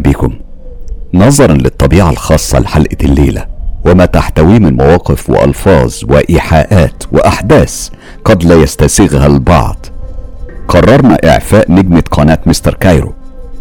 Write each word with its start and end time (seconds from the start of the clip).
بيكم 0.00 0.34
نظرا 1.14 1.54
للطبيعة 1.54 2.10
الخاصة 2.10 2.58
لحلقة 2.58 2.96
الليلة 3.02 3.46
وما 3.84 4.06
تحتويه 4.06 4.58
من 4.58 4.76
مواقف 4.76 5.30
وألفاظ 5.30 5.94
وإيحاءات 6.08 7.04
وأحداث 7.12 7.88
قد 8.24 8.44
لا 8.44 8.54
يستسيغها 8.54 9.26
البعض. 9.26 9.86
قررنا 10.68 11.18
إعفاء 11.24 11.72
نجمة 11.72 12.02
قناة 12.10 12.38
مستر 12.46 12.74
كايرو 12.74 13.12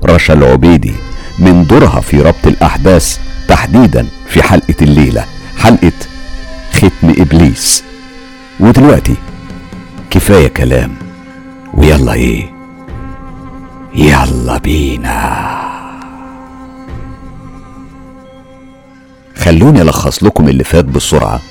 رشا 0.06 0.34
العبيدي 0.34 0.94
من 1.40 1.66
دورها 1.68 2.02
في 2.02 2.22
ربط 2.22 2.48
الأحداث 2.48 3.18
تحديدا 3.48 4.08
في 4.28 4.44
حلقة 4.44 4.76
الليلة 4.82 5.26
حلقة 5.58 5.92
ختم 6.72 7.14
إبليس. 7.18 7.84
ودلوقتي 8.60 9.16
كفاية 10.10 10.48
كلام 10.48 10.92
ويلا 11.74 12.14
إيه؟ 12.14 12.50
يلا 13.96 14.58
بينا. 14.58 15.69
خلوني 19.40 19.82
ألخص 19.82 20.24
لكم 20.24 20.50
اللي 20.50 20.64
فات 20.64 20.86
بسرعة. 20.86 21.42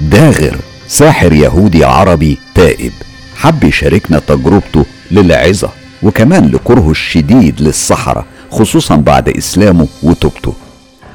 داغر 0.00 0.56
ساحر 0.88 1.32
يهودي 1.32 1.84
عربي 1.84 2.38
تائب 2.54 2.92
حب 3.36 3.64
يشاركنا 3.64 4.18
تجربته 4.18 4.84
للعظة 5.10 5.68
وكمان 6.02 6.48
لكرهه 6.48 6.90
الشديد 6.90 7.60
للصحراء 7.60 8.24
خصوصا 8.50 8.96
بعد 8.96 9.28
إسلامه 9.28 9.86
وتوبته. 10.02 10.54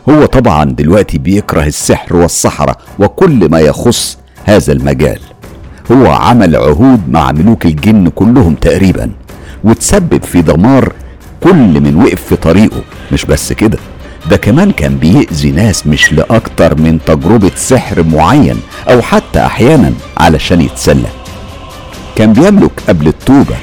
هو 0.10 0.26
طبعا 0.26 0.66
دلوقتي 0.66 1.18
بيكره 1.18 1.64
السحر 1.64 2.16
والصحراء 2.16 2.78
وكل 3.00 3.50
ما 3.50 3.60
يخص 3.60 4.18
هذا 4.46 4.74
المجال. 4.74 5.20
هو 5.92 6.08
عمل 6.08 6.56
عهود 6.56 7.10
مع 7.10 7.32
ملوك 7.32 7.66
الجن 7.66 8.08
كلهم 8.08 8.56
تقريبا 8.56 9.12
وتسبب 9.64 10.24
في 10.24 10.42
دمار 10.42 10.94
كل 11.44 11.82
من 11.82 11.96
وقف 11.96 12.22
في 12.24 12.36
طريقه. 12.36 12.82
مش 13.12 13.26
بس 13.26 13.54
كده 13.54 13.78
ده 14.30 14.38
كمان 14.38 14.72
كان 14.72 14.98
بيأذي 14.98 15.52
ناس 15.52 15.88
مش 15.88 16.14
لأكتر 16.14 16.76
من 16.76 17.00
تجربة 17.06 17.52
سحر 17.56 18.04
معين 18.04 18.60
أو 18.90 19.02
حتى 19.02 19.46
أحيانا 19.46 19.94
علشان 20.18 20.62
يتسلى. 20.62 21.10
كان 22.16 22.34
بيملك 22.34 22.72
قبل 22.88 23.08
التوبة 23.08 23.56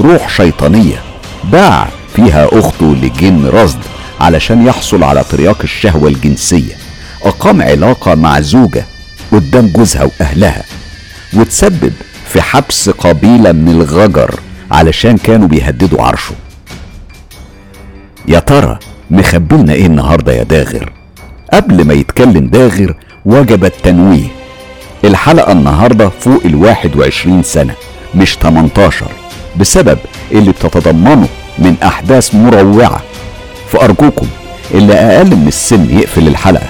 روح 0.00 0.28
شيطانية 0.28 1.02
باع 1.44 1.88
فيها 2.16 2.48
أخته 2.52 2.94
لجن 2.94 3.46
رصد 3.46 3.78
علشان 4.20 4.66
يحصل 4.66 5.02
على 5.02 5.24
ترياق 5.30 5.58
الشهوة 5.62 6.08
الجنسية. 6.08 6.74
أقام 7.22 7.62
علاقة 7.62 8.14
مع 8.14 8.40
زوجة 8.40 8.84
قدام 9.32 9.66
جوزها 9.66 10.04
وأهلها 10.04 10.64
وتسبب 11.34 11.92
في 12.28 12.42
حبس 12.42 12.90
قبيلة 12.90 13.52
من 13.52 13.68
الغجر 13.68 14.40
علشان 14.70 15.18
كانوا 15.18 15.48
بيهددوا 15.48 16.02
عرشه. 16.02 16.34
يا 18.28 18.38
ترى 18.38 18.78
مخبلنا 19.12 19.72
إيه 19.72 19.86
النهاردة 19.86 20.32
يا 20.32 20.42
داغر؟ 20.42 20.92
قبل 21.52 21.84
ما 21.86 21.94
يتكلم 21.94 22.46
داغر 22.46 22.94
وجب 23.24 23.64
التنويه. 23.64 24.26
الحلقة 25.04 25.52
النهاردة 25.52 26.08
فوق 26.20 26.40
الواحد 26.44 26.96
وعشرين 26.96 27.42
سنة 27.42 27.74
مش 28.14 28.36
18 28.42 29.06
بسبب 29.56 29.98
اللي 30.32 30.50
بتتضمنه 30.52 31.28
من 31.58 31.76
أحداث 31.82 32.34
مروعة. 32.34 33.00
فأرجوكم 33.72 34.26
اللي 34.74 34.94
أقل 34.94 35.36
من 35.36 35.48
السن 35.48 35.98
يقفل 35.98 36.28
الحلقة 36.28 36.66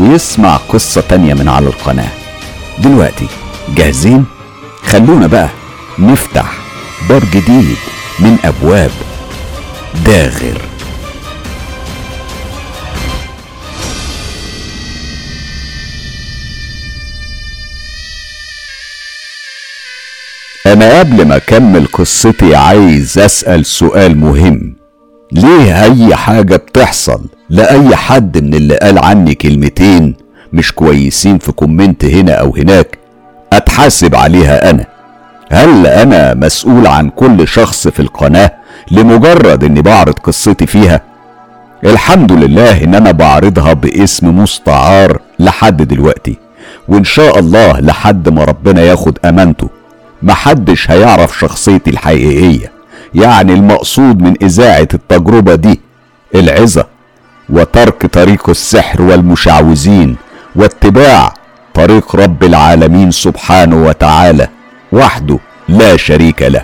ويسمع 0.00 0.56
قصة 0.56 1.00
تانية 1.08 1.34
من 1.34 1.48
على 1.48 1.66
القناة. 1.66 2.08
دلوقتي 2.78 3.26
جاهزين؟ 3.76 4.24
خلونا 4.82 5.26
بقى 5.26 5.48
نفتح 5.98 6.52
باب 7.08 7.22
جديد 7.32 7.76
من 8.20 8.36
أبواب 8.44 8.90
داغر. 10.06 10.60
أنا 20.66 20.98
قبل 20.98 21.26
ما 21.26 21.36
أكمل 21.36 21.86
قصتي 21.86 22.54
عايز 22.56 23.18
أسأل 23.18 23.66
سؤال 23.66 24.18
مهم. 24.18 24.76
ليه 25.32 25.82
أي 25.82 26.14
حاجة 26.16 26.56
بتحصل 26.56 27.20
لأي 27.50 27.96
حد 27.96 28.38
من 28.44 28.54
اللي 28.54 28.76
قال 28.76 28.98
عني 28.98 29.34
كلمتين 29.34 30.14
مش 30.52 30.72
كويسين 30.72 31.38
في 31.38 31.52
كومنت 31.52 32.04
هنا 32.04 32.32
أو 32.32 32.56
هناك 32.56 32.98
أتحاسب 33.52 34.14
عليها 34.14 34.70
أنا؟ 34.70 34.84
هل 35.52 35.86
أنا 35.86 36.34
مسؤول 36.34 36.86
عن 36.86 37.08
كل 37.10 37.48
شخص 37.48 37.88
في 37.88 38.00
القناة 38.00 38.50
لمجرد 38.90 39.64
إني 39.64 39.82
بعرض 39.82 40.14
قصتي 40.14 40.66
فيها؟ 40.66 41.00
الحمد 41.84 42.32
لله 42.32 42.84
إن 42.84 42.94
أنا 42.94 43.10
بعرضها 43.10 43.72
باسم 43.72 44.38
مستعار 44.38 45.20
لحد 45.38 45.82
دلوقتي 45.82 46.36
وإن 46.88 47.04
شاء 47.04 47.38
الله 47.38 47.80
لحد 47.80 48.28
ما 48.28 48.44
ربنا 48.44 48.82
ياخد 48.82 49.18
أمانته. 49.24 49.68
محدش 50.22 50.90
هيعرف 50.90 51.38
شخصيتي 51.38 51.90
الحقيقية 51.90 52.72
يعني 53.14 53.52
المقصود 53.52 54.20
من 54.22 54.34
إذاعة 54.42 54.88
التجربة 54.94 55.54
دي 55.54 55.80
العظة 56.34 56.86
وترك 57.48 58.06
طريق 58.06 58.48
السحر 58.50 59.02
والمشعوذين 59.02 60.16
واتباع 60.56 61.34
طريق 61.74 62.16
رب 62.16 62.44
العالمين 62.44 63.10
سبحانه 63.10 63.84
وتعالى 63.86 64.48
وحده 64.92 65.38
لا 65.68 65.96
شريك 65.96 66.42
له. 66.42 66.62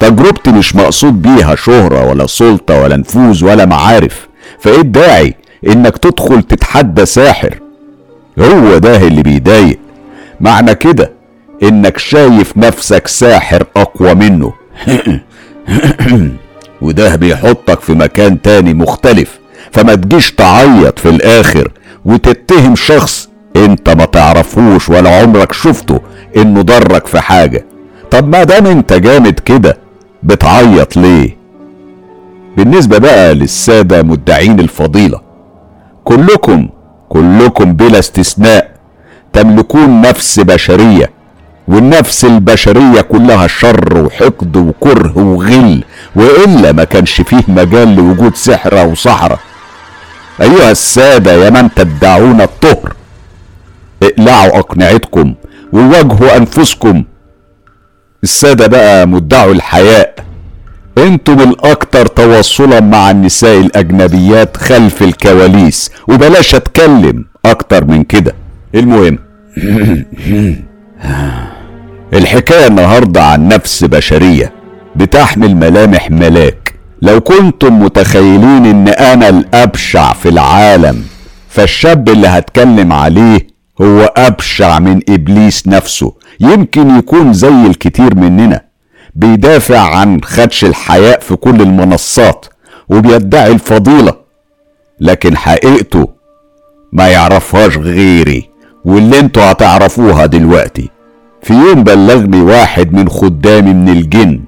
تجربتي 0.00 0.50
مش 0.50 0.76
مقصود 0.76 1.22
بيها 1.22 1.54
شهرة 1.54 2.08
ولا 2.08 2.26
سلطة 2.26 2.80
ولا 2.82 2.96
نفوذ 2.96 3.44
ولا 3.44 3.64
معارف 3.66 4.28
فإيه 4.60 4.80
الداعي 4.80 5.34
إنك 5.66 5.98
تدخل 5.98 6.42
تتحدى 6.42 7.06
ساحر؟ 7.06 7.58
هو 8.38 8.78
ده 8.78 8.96
اللي 8.96 9.22
بيضايق. 9.22 9.78
معنى 10.40 10.74
كده 10.74 11.12
إنك 11.62 11.98
شايف 11.98 12.56
نفسك 12.56 13.06
ساحر 13.06 13.66
أقوى 13.76 14.14
منه. 14.14 14.52
وده 16.82 17.16
بيحطك 17.16 17.80
في 17.80 17.92
مكان 17.92 18.42
تاني 18.42 18.74
مختلف. 18.74 19.38
فما 19.72 19.94
تجيش 19.94 20.32
تعيط 20.32 20.98
في 20.98 21.08
الآخر 21.08 21.72
وتتهم 22.04 22.76
شخص 22.76 23.28
أنت 23.56 23.90
ما 23.90 24.04
تعرفوش 24.04 24.88
ولا 24.88 25.10
عمرك 25.20 25.52
شفته 25.52 26.00
إنه 26.36 26.62
ضرك 26.62 27.06
في 27.06 27.20
حاجة. 27.20 27.64
طب 28.10 28.28
ما 28.28 28.44
دام 28.44 28.66
أنت 28.66 28.92
جامد 28.92 29.40
كده 29.40 29.78
بتعيط 30.22 30.96
ليه؟ 30.96 31.36
بالنسبة 32.56 32.98
بقى 32.98 33.34
للسادة 33.34 34.02
مدعين 34.02 34.60
الفضيلة. 34.60 35.20
كلكم 36.04 36.68
كلكم 37.08 37.72
بلا 37.72 37.98
استثناء 37.98 38.70
تملكون 39.32 40.00
نفس 40.00 40.40
بشرية. 40.40 41.15
والنفس 41.68 42.24
البشرية 42.24 43.00
كلها 43.00 43.46
شر 43.46 43.98
وحقد 44.04 44.56
وكره 44.56 45.18
وغل 45.18 45.84
وإلا 46.16 46.72
ما 46.72 46.84
كانش 46.84 47.20
فيه 47.20 47.42
مجال 47.48 47.96
لوجود 47.96 48.34
سحر 48.36 48.80
أو 48.80 48.94
صحراء 48.94 49.38
أيها 50.40 50.70
السادة 50.70 51.32
يا 51.32 51.50
من 51.50 51.74
تدعون 51.74 52.40
الطهر 52.40 52.92
اقلعوا 54.02 54.58
أقنعتكم 54.58 55.34
وواجهوا 55.72 56.36
أنفسكم. 56.36 57.04
السادة 58.24 58.66
بقى 58.66 59.06
مدعوا 59.08 59.52
الحياء. 59.52 60.14
أنتم 60.98 61.40
الأكثر 61.40 62.06
تواصلا 62.06 62.80
مع 62.80 63.10
النساء 63.10 63.60
الأجنبيات 63.60 64.56
خلف 64.56 65.02
الكواليس 65.02 65.90
وبلاش 66.08 66.54
أتكلم 66.54 67.24
أكتر 67.44 67.84
من 67.84 68.04
كده. 68.04 68.34
المهم. 68.74 69.18
الحكاية 72.14 72.66
النهاردة 72.66 73.22
عن 73.24 73.48
نفس 73.48 73.84
بشرية 73.84 74.52
بتحمل 74.96 75.56
ملامح 75.56 76.10
ملاك. 76.10 76.74
لو 77.02 77.20
كنتم 77.20 77.82
متخيلين 77.82 78.66
إن 78.66 78.88
أنا 78.88 79.28
الأبشع 79.28 80.12
في 80.12 80.28
العالم 80.28 81.02
فالشاب 81.48 82.08
اللي 82.08 82.28
هتكلم 82.28 82.92
عليه 82.92 83.46
هو 83.82 84.12
أبشع 84.16 84.78
من 84.78 85.00
إبليس 85.08 85.68
نفسه. 85.68 86.12
يمكن 86.40 86.98
يكون 86.98 87.32
زي 87.32 87.66
الكتير 87.66 88.14
مننا 88.14 88.60
بيدافع 89.14 89.96
عن 89.96 90.20
خدش 90.24 90.64
الحياء 90.64 91.20
في 91.20 91.36
كل 91.36 91.60
المنصات 91.62 92.46
وبيدعي 92.88 93.52
الفضيلة 93.52 94.14
لكن 95.00 95.36
حقيقته 95.36 96.08
ما 96.92 97.08
يعرفهاش 97.08 97.76
غيري 97.76 98.50
واللي 98.84 99.20
أنتوا 99.20 99.50
هتعرفوها 99.50 100.26
دلوقتي. 100.26 100.90
في 101.46 101.54
يوم 101.54 101.84
بلغني 101.84 102.40
واحد 102.42 102.92
من 102.92 103.08
خدامي 103.08 103.74
من 103.74 103.88
الجن 103.88 104.40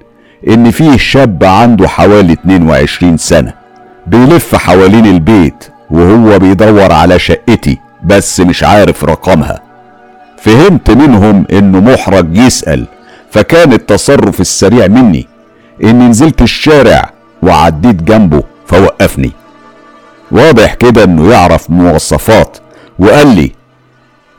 إن 0.47 0.71
فيه 0.71 0.97
شاب 0.97 1.43
عنده 1.43 1.87
حوالي 1.87 2.33
22 2.33 3.17
سنة 3.17 3.53
بيلف 4.07 4.55
حوالين 4.55 5.05
البيت 5.05 5.67
وهو 5.89 6.39
بيدور 6.39 6.91
على 6.91 7.19
شقتي 7.19 7.77
بس 8.03 8.39
مش 8.39 8.63
عارف 8.63 9.05
رقمها. 9.05 9.59
فهمت 10.37 10.91
منهم 10.91 11.45
إنه 11.51 11.79
محرج 11.79 12.37
يسأل 12.37 12.85
فكان 13.31 13.73
التصرف 13.73 14.41
السريع 14.41 14.87
مني 14.87 15.27
إني 15.83 16.07
نزلت 16.07 16.41
الشارع 16.41 17.09
وعديت 17.43 18.03
جنبه 18.03 18.43
فوقفني. 18.67 19.31
واضح 20.31 20.73
كده 20.73 21.03
إنه 21.03 21.31
يعرف 21.31 21.69
مواصفات 21.69 22.57
وقال 22.99 23.27
لي 23.35 23.51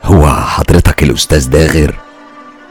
هو 0.03 0.27
حضرتك 0.27 1.03
الأستاذ 1.03 1.49
داغر؟ 1.49 1.95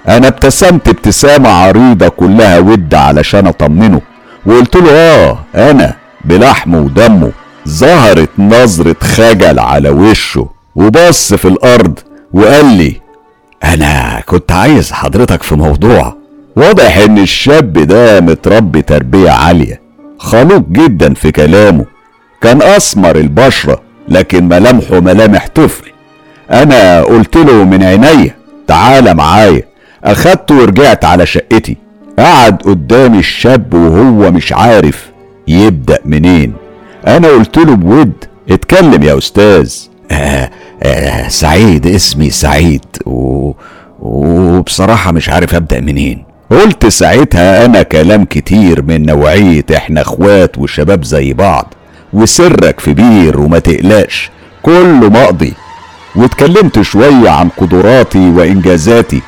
أنا 0.09 0.29
ابتسمت 0.29 0.89
ابتسامة 0.89 1.49
عريضة 1.49 2.09
كلها 2.09 2.59
ود 2.59 2.95
علشان 2.95 3.47
أطمنه. 3.47 4.01
وقلت 4.47 4.77
له 4.77 4.91
آه 4.93 5.39
أنا 5.55 5.97
بلحمه 6.25 6.79
ودمه 6.79 7.33
ظهرت 7.69 8.29
نظرة 8.39 8.97
خجل 9.01 9.59
على 9.59 9.91
وشه 9.91 10.49
وبص 10.77 11.35
في 11.35 11.49
الأرض 11.49 11.99
وقال 12.33 12.65
لي 12.67 13.01
أنا 13.65 14.23
كنت 14.27 14.53
عايز 14.53 14.93
حضرتك 14.93 15.43
في 15.43 15.55
موضوع. 15.55 16.17
واضح 16.57 16.97
إن 16.99 17.19
الشاب 17.19 17.73
ده 17.73 18.21
متربي 18.21 18.83
تربية 18.83 19.31
عالية 19.31 19.81
خلوق 20.19 20.63
جدا 20.69 21.15
في 21.15 21.33
كلامه. 21.33 21.85
كان 22.41 22.63
أسمر 22.63 23.17
البشرة 23.17 23.81
لكن 24.09 24.49
ملامحه 24.49 25.01
ملامح 25.01 25.49
طفل. 25.55 25.91
أنا 26.51 27.03
قلت 27.03 27.37
له 27.37 27.65
من 27.65 27.83
عينيا 27.83 28.35
تعالى 28.67 29.15
معايا. 29.15 29.70
اخدته 30.05 30.55
ورجعت 30.55 31.05
على 31.05 31.27
شقتي. 31.27 31.77
قعد 32.19 32.63
قدامي 32.63 33.19
الشاب 33.19 33.75
وهو 33.75 34.31
مش 34.31 34.53
عارف 34.53 35.11
يبدأ 35.49 35.99
منين. 36.05 36.53
أنا 37.07 37.29
قلت 37.29 37.59
له 37.59 37.75
بود 37.77 38.13
اتكلم 38.51 39.03
يا 39.03 39.19
أستاذ. 39.19 39.75
آه 40.11 40.51
آه 40.83 41.29
سعيد 41.29 41.87
اسمي 41.87 42.31
سعيد. 42.31 42.85
وبصراحة 44.01 45.13
مش 45.13 45.29
عارف 45.29 45.55
أبدأ 45.55 45.81
منين. 45.81 46.25
قلت 46.51 46.87
ساعتها 46.87 47.65
أنا 47.65 47.83
كلام 47.83 48.25
كتير 48.25 48.83
من 48.83 49.07
نوعية 49.07 49.65
إحنا 49.77 50.01
أخوات 50.01 50.59
وشباب 50.59 51.05
زي 51.05 51.33
بعض 51.33 51.75
وسرك 52.13 52.81
في 52.81 52.95
بير 52.95 53.41
وما 53.41 53.59
تقلقش 53.59 54.31
كله 54.63 55.09
مقضي. 55.09 55.53
واتكلمت 56.17 56.81
شوية 56.81 57.31
عن 57.31 57.49
قدراتي 57.49 58.31
وإنجازاتي. 58.31 59.21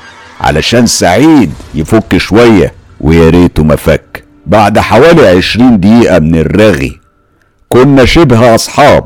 علشان 0.42 0.86
سعيد 0.86 1.52
يفك 1.74 2.16
شوية 2.16 2.72
ويا 3.00 3.30
ريته 3.30 3.64
ما 3.64 3.76
فك. 3.76 4.24
بعد 4.46 4.78
حوالي 4.78 5.28
عشرين 5.28 5.80
دقيقة 5.80 6.18
من 6.18 6.34
الرغي 6.34 7.00
كنا 7.68 8.04
شبه 8.04 8.54
أصحاب 8.54 9.04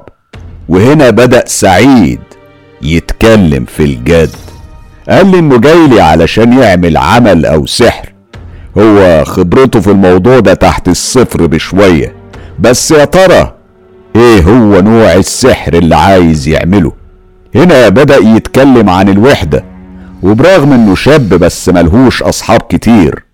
وهنا 0.68 1.10
بدأ 1.10 1.44
سعيد 1.46 2.20
يتكلم 2.82 3.64
في 3.64 3.82
الجد. 3.82 4.30
قال 5.08 5.30
لي 5.30 5.38
إنه 5.38 5.58
جاي 5.58 5.88
لي 5.88 6.00
علشان 6.00 6.52
يعمل 6.52 6.96
عمل 6.96 7.46
أو 7.46 7.66
سحر. 7.66 8.12
هو 8.78 9.24
خبرته 9.24 9.80
في 9.80 9.90
الموضوع 9.90 10.38
ده 10.38 10.54
تحت 10.54 10.88
الصفر 10.88 11.46
بشوية. 11.46 12.14
بس 12.58 12.90
يا 12.90 13.04
ترى 13.04 13.54
إيه 14.16 14.40
هو 14.42 14.80
نوع 14.80 15.14
السحر 15.14 15.74
اللي 15.74 15.96
عايز 15.96 16.48
يعمله؟ 16.48 16.92
هنا 17.54 17.88
بدأ 17.88 18.16
يتكلم 18.16 18.90
عن 18.90 19.08
الوحدة. 19.08 19.64
وبرغم 20.22 20.72
إنه 20.72 20.94
شاب 20.94 21.28
بس 21.28 21.68
ملهوش 21.68 22.22
أصحاب 22.22 22.60
كتير 22.60 23.24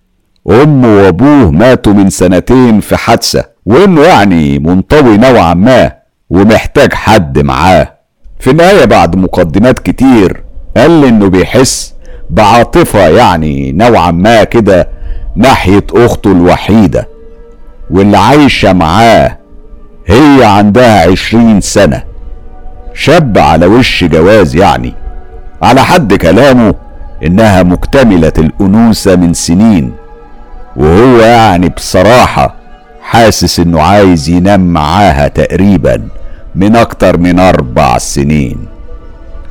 امه 0.49 0.87
وأبوه 0.97 1.51
ماتوا 1.51 1.93
من 1.93 2.09
سنتين 2.09 2.79
في 2.79 2.97
حادثة 2.97 3.43
وإنه 3.65 4.01
يعني 4.01 4.59
منطوي 4.59 5.17
نوعا 5.17 5.53
ما 5.53 5.91
ومحتاج 6.29 6.93
حد 6.93 7.39
معاه. 7.39 7.93
في 8.39 8.49
النهاية 8.51 8.85
بعد 8.85 9.15
مقدمات 9.15 9.79
كتير 9.79 10.43
قال 10.77 11.05
إنه 11.05 11.27
بيحس 11.29 11.93
بعاطفة 12.29 12.99
يعني 13.07 13.71
نوعا 13.71 14.11
ما 14.11 14.43
كده 14.43 14.89
ناحية 15.35 15.83
أخته 15.93 16.31
الوحيدة 16.31 17.07
واللي 17.89 18.17
عايشة 18.17 18.73
معاه 18.73 19.37
هي 20.07 20.45
عندها 20.45 21.11
عشرين 21.11 21.61
سنة. 21.61 22.03
شاب 22.93 23.37
على 23.37 23.65
وش 23.65 24.03
جواز 24.03 24.55
يعني؟ 24.55 24.93
على 25.63 25.83
حد 25.83 26.13
كلامه 26.13 26.73
إنها 27.25 27.63
مكتملة 27.63 28.33
الأنوثة 28.37 29.15
من 29.15 29.33
سنين 29.33 29.91
وهو 30.75 31.17
يعني 31.19 31.69
بصراحة 31.69 32.55
حاسس 33.01 33.59
إنه 33.59 33.81
عايز 33.81 34.29
ينام 34.29 34.73
معاها 34.73 35.27
تقريبا 35.27 36.01
من 36.55 36.75
أكتر 36.75 37.17
من 37.17 37.39
أربع 37.39 37.97
سنين. 37.97 38.57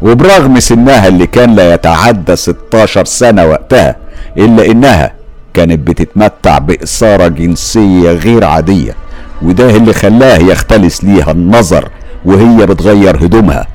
وبرغم 0.02 0.60
سنها 0.60 1.08
اللي 1.08 1.26
كان 1.26 1.54
لا 1.54 1.74
يتعدى 1.74 2.36
16 2.36 3.04
سنة 3.04 3.44
وقتها 3.44 3.96
إلا 4.38 4.66
إنها 4.66 5.12
كانت 5.54 5.88
بتتمتع 5.88 6.58
بإثارة 6.58 7.28
جنسية 7.28 8.10
غير 8.12 8.44
عادية 8.44 8.94
وده 9.42 9.70
اللي 9.70 9.92
خلاه 9.92 10.38
يختلس 10.38 11.04
ليها 11.04 11.30
النظر 11.30 11.88
وهي 12.24 12.66
بتغير 12.66 13.16
هدومها. 13.16 13.66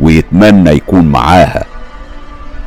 ويتمنى 0.00 0.70
يكون 0.70 1.04
معاها. 1.04 1.64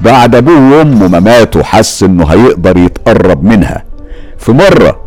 بعد 0.02 0.36
أبوه 0.36 0.78
وأمه 0.78 1.08
ما 1.08 1.20
ماتوا 1.20 1.64
حس 1.64 2.04
إنه 2.04 2.26
هيقدر 2.26 2.78
يتقرب 2.78 3.44
منها. 3.44 3.84
في 4.38 4.52
مرة 4.52 5.00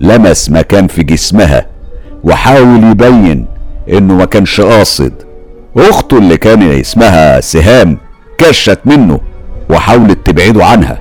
لمس 0.00 0.50
مكان 0.50 0.86
في 0.86 1.02
جسمها 1.02 1.66
وحاول 2.24 2.84
يبين 2.84 3.46
إنه 3.92 4.14
ما 4.14 4.24
كانش 4.24 4.60
قاصد. 4.60 5.12
أخته 5.76 6.18
اللي 6.18 6.36
كان 6.36 6.62
اسمها 6.62 7.40
سهام 7.40 7.98
كشت 8.38 8.78
منه 8.84 9.20
وحاولت 9.70 10.26
تبعده 10.26 10.64
عنها. 10.64 10.98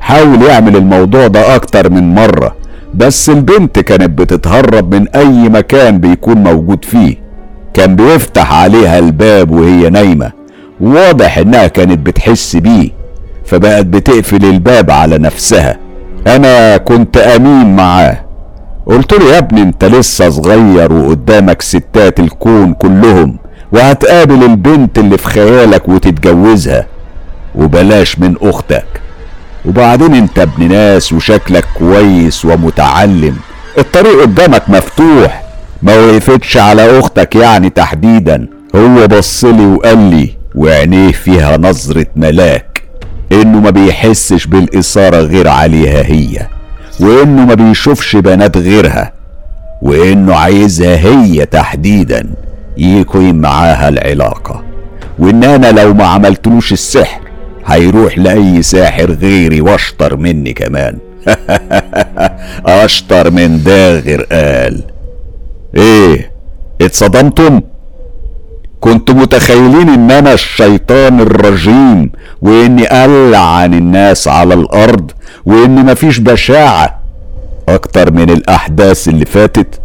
حاول 0.00 0.42
يعمل 0.42 0.76
الموضوع 0.76 1.26
ده 1.26 1.54
أكتر 1.56 1.90
من 1.90 2.14
مرة 2.14 2.56
بس 2.94 3.30
البنت 3.30 3.78
كانت 3.78 4.18
بتتهرب 4.18 4.94
من 4.94 5.08
أي 5.08 5.48
مكان 5.48 5.98
بيكون 5.98 6.36
موجود 6.42 6.84
فيه. 6.84 7.27
كان 7.74 7.96
بيفتح 7.96 8.52
عليها 8.52 8.98
الباب 8.98 9.50
وهي 9.50 9.90
نايمة. 9.90 10.32
واضح 10.80 11.38
إنها 11.38 11.66
كانت 11.66 11.98
بتحس 12.06 12.56
بيه 12.56 12.90
فبقت 13.46 13.86
بتقفل 13.86 14.44
الباب 14.44 14.90
على 14.90 15.18
نفسها. 15.18 15.78
أنا 16.26 16.76
كنت 16.76 17.16
أمين 17.16 17.76
معاه. 17.76 18.24
قلت 18.86 19.12
له 19.14 19.32
يا 19.32 19.38
ابني 19.38 19.62
أنت 19.62 19.84
لسه 19.84 20.30
صغير 20.30 20.92
وقدامك 20.92 21.62
ستات 21.62 22.20
الكون 22.20 22.72
كلهم 22.72 23.38
وهتقابل 23.72 24.44
البنت 24.44 24.98
اللي 24.98 25.18
في 25.18 25.26
خيالك 25.26 25.88
وتتجوزها. 25.88 26.86
وبلاش 27.54 28.18
من 28.18 28.34
أختك. 28.42 28.86
وبعدين 29.64 30.14
أنت 30.14 30.38
ابن 30.38 30.68
ناس 30.68 31.12
وشكلك 31.12 31.64
كويس 31.78 32.44
ومتعلم. 32.44 33.36
الطريق 33.78 34.20
قدامك 34.20 34.62
مفتوح. 34.68 35.47
ما 35.82 35.96
وقفتش 35.98 36.56
على 36.56 36.98
أختك 36.98 37.36
يعني 37.36 37.70
تحديدا. 37.70 38.46
هو 38.76 39.06
بصلي 39.06 39.66
وقال 39.66 39.98
لي 39.98 40.30
وعينيه 40.54 41.12
فيها 41.12 41.56
نظرة 41.56 42.06
ملاك 42.16 42.82
إنه 43.32 43.60
ما 43.60 43.70
بيحسش 43.70 44.46
بالإثارة 44.46 45.16
غير 45.16 45.48
عليها 45.48 46.02
هي 46.02 46.46
وإنه 47.00 47.44
ما 47.44 47.54
بيشوفش 47.54 48.16
بنات 48.16 48.56
غيرها 48.56 49.12
وإنه 49.82 50.34
عايزها 50.34 50.96
هي 50.96 51.46
تحديدا 51.46 52.30
يكون 52.76 53.34
معاها 53.34 53.88
العلاقة. 53.88 54.64
وإن 55.18 55.44
أنا 55.44 55.80
لو 55.80 55.94
ما 55.94 56.04
عملتلوش 56.06 56.72
السحر 56.72 57.20
هيروح 57.66 58.18
لأي 58.18 58.62
ساحر 58.62 59.10
غيري 59.10 59.60
وأشطر 59.60 60.16
مني 60.16 60.52
كمان. 60.52 60.98
أشطر 62.66 63.30
من 63.30 63.62
داغر 63.62 64.22
قال. 64.32 64.82
إيه 65.78 66.30
اتصدمتم؟ 66.80 67.60
كنتوا 68.80 69.14
متخيلين 69.14 69.88
ان 69.88 70.10
أنا 70.10 70.32
الشيطان 70.32 71.20
الرجيم 71.20 72.12
وإني 72.42 73.04
العن 73.04 73.74
الناس 73.74 74.28
على 74.28 74.54
الأرض 74.54 75.10
وان 75.46 75.86
مفيش 75.86 76.18
بشاعة 76.18 76.98
أكتر 77.68 78.12
من 78.12 78.30
الأحداث 78.30 79.08
اللي 79.08 79.24
فاتت. 79.24 79.80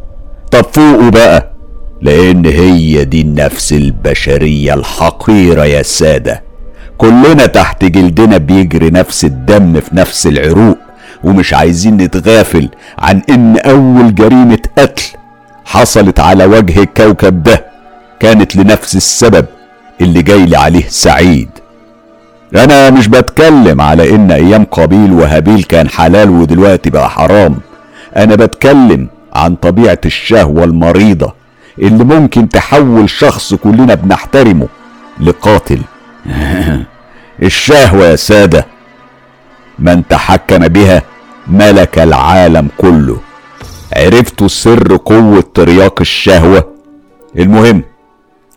طب 0.52 0.66
فوقوا 0.74 1.10
بقى 1.10 1.52
لأن 2.02 2.46
هي 2.46 3.06
دي 3.06 3.22
النفس 3.22 3.74
البشرية 3.74 4.74
الحقيرة 4.74 5.66
يا 5.66 5.82
سادة. 5.82 6.44
كلنا 6.98 7.46
تحت 7.46 7.86
جلدنا 7.86 8.38
بيجري 8.38 8.90
نفس 8.90 9.26
الدم 9.26 9.80
في 9.80 9.96
نفس 9.96 10.28
العروق 10.28 10.78
ومش 11.24 11.54
عايزين 11.54 11.98
نتغافل 11.98 12.70
عن 13.00 13.22
إن 13.30 13.58
أول 13.58 14.16
جريمة 14.16 14.60
قتل 14.78 15.04
حصلت 15.66 16.20
على 16.20 16.46
وجه 16.46 16.84
الكوكب 16.84 17.44
ده 17.44 17.66
كانت 18.20 18.56
لنفس 18.56 18.96
السبب 18.96 19.46
اللي 20.02 20.22
جاي 20.22 20.46
لي 20.46 20.58
عليه 20.58 20.88
سعيد. 20.88 21.50
أنا 22.56 22.90
مش 22.90 23.08
بتكلم 23.08 23.82
على 23.82 24.16
إن 24.16 24.32
أيام 24.32 24.64
قابيل 24.64 25.14
وهابيل 25.14 25.64
كان 25.64 25.90
حلال 25.90 26.30
ودلوقتي 26.30 26.90
بقى 26.90 27.10
حرام. 27.10 27.56
أنا 28.16 28.36
بتكلم 28.36 29.08
عن 29.34 29.56
طبيعة 29.56 30.00
الشهوة 30.06 30.64
المريضة 30.64 31.34
اللي 31.80 32.04
ممكن 32.04 32.50
تحول 32.50 33.10
شخص 33.10 33.54
كلنا 33.54 33.96
بنحترمه 33.96 34.68
لقاتل. 35.20 35.80
الشهوة 37.44 38.06
يا 38.06 38.16
سادة 38.16 38.66
من 39.80 40.08
تحكم 40.08 40.68
بها 40.68 41.02
ملك 41.48 42.00
العالم 42.00 42.68
كله. 42.78 43.18
عرفتوا 43.96 44.48
سر 44.48 44.98
قوة 45.06 45.44
ترياق 45.54 46.02
الشهوة. 46.02 46.68
المهم 47.40 47.84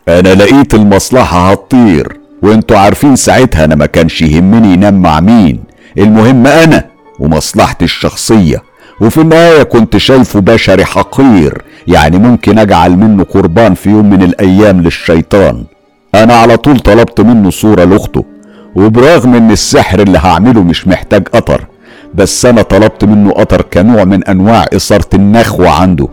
أنا 0.07 0.29
لقيت 0.35 0.73
المصلحة 0.73 1.51
هتطير 1.51 2.19
وانتوا 2.43 2.77
عارفين 2.77 3.15
ساعتها 3.15 3.65
أنا 3.65 3.75
ما 3.75 3.85
كانش 3.85 4.21
يهمني 4.21 4.73
ينام 4.73 5.01
مع 5.01 5.19
مين. 5.19 5.63
المهم 5.97 6.47
أنا 6.47 6.85
ومصلحتي 7.19 7.85
الشخصية 7.85 8.63
وفي 9.01 9.21
النهاية 9.21 9.63
كنت 9.63 9.97
شايفه 9.97 10.39
بشري 10.39 10.85
حقير 10.85 11.61
يعني 11.87 12.17
ممكن 12.17 12.59
أجعل 12.59 12.91
منه 12.97 13.23
قربان 13.23 13.73
في 13.73 13.89
يوم 13.89 14.09
من 14.09 14.23
الأيام 14.23 14.81
للشيطان. 14.81 15.63
أنا 16.15 16.33
على 16.33 16.57
طول 16.57 16.79
طلبت 16.79 17.21
منه 17.21 17.49
صورة 17.49 17.83
لأخته 17.83 18.25
وبرغم 18.75 19.35
إن 19.35 19.51
السحر 19.51 19.99
اللي 19.99 20.17
هعمله 20.17 20.63
مش 20.63 20.87
محتاج 20.87 21.27
قطر 21.27 21.65
بس 22.17 22.45
أنا 22.45 22.61
طلبت 22.61 23.03
منه 23.05 23.31
قطر 23.31 23.61
كنوع 23.61 24.03
من 24.03 24.23
أنواع 24.23 24.65
إثارة 24.73 25.09
النخوة 25.13 25.69
عنده 25.69 26.07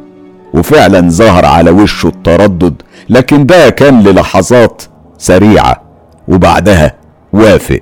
وفعلا 0.54 1.10
ظهر 1.10 1.44
على 1.44 1.70
وشه 1.70 2.06
التردد 2.06 2.82
لكن 3.08 3.46
ده 3.46 3.70
كان 3.70 4.02
للحظات 4.02 4.82
سريعة 5.18 5.82
وبعدها 6.28 6.94
وافق. 7.32 7.80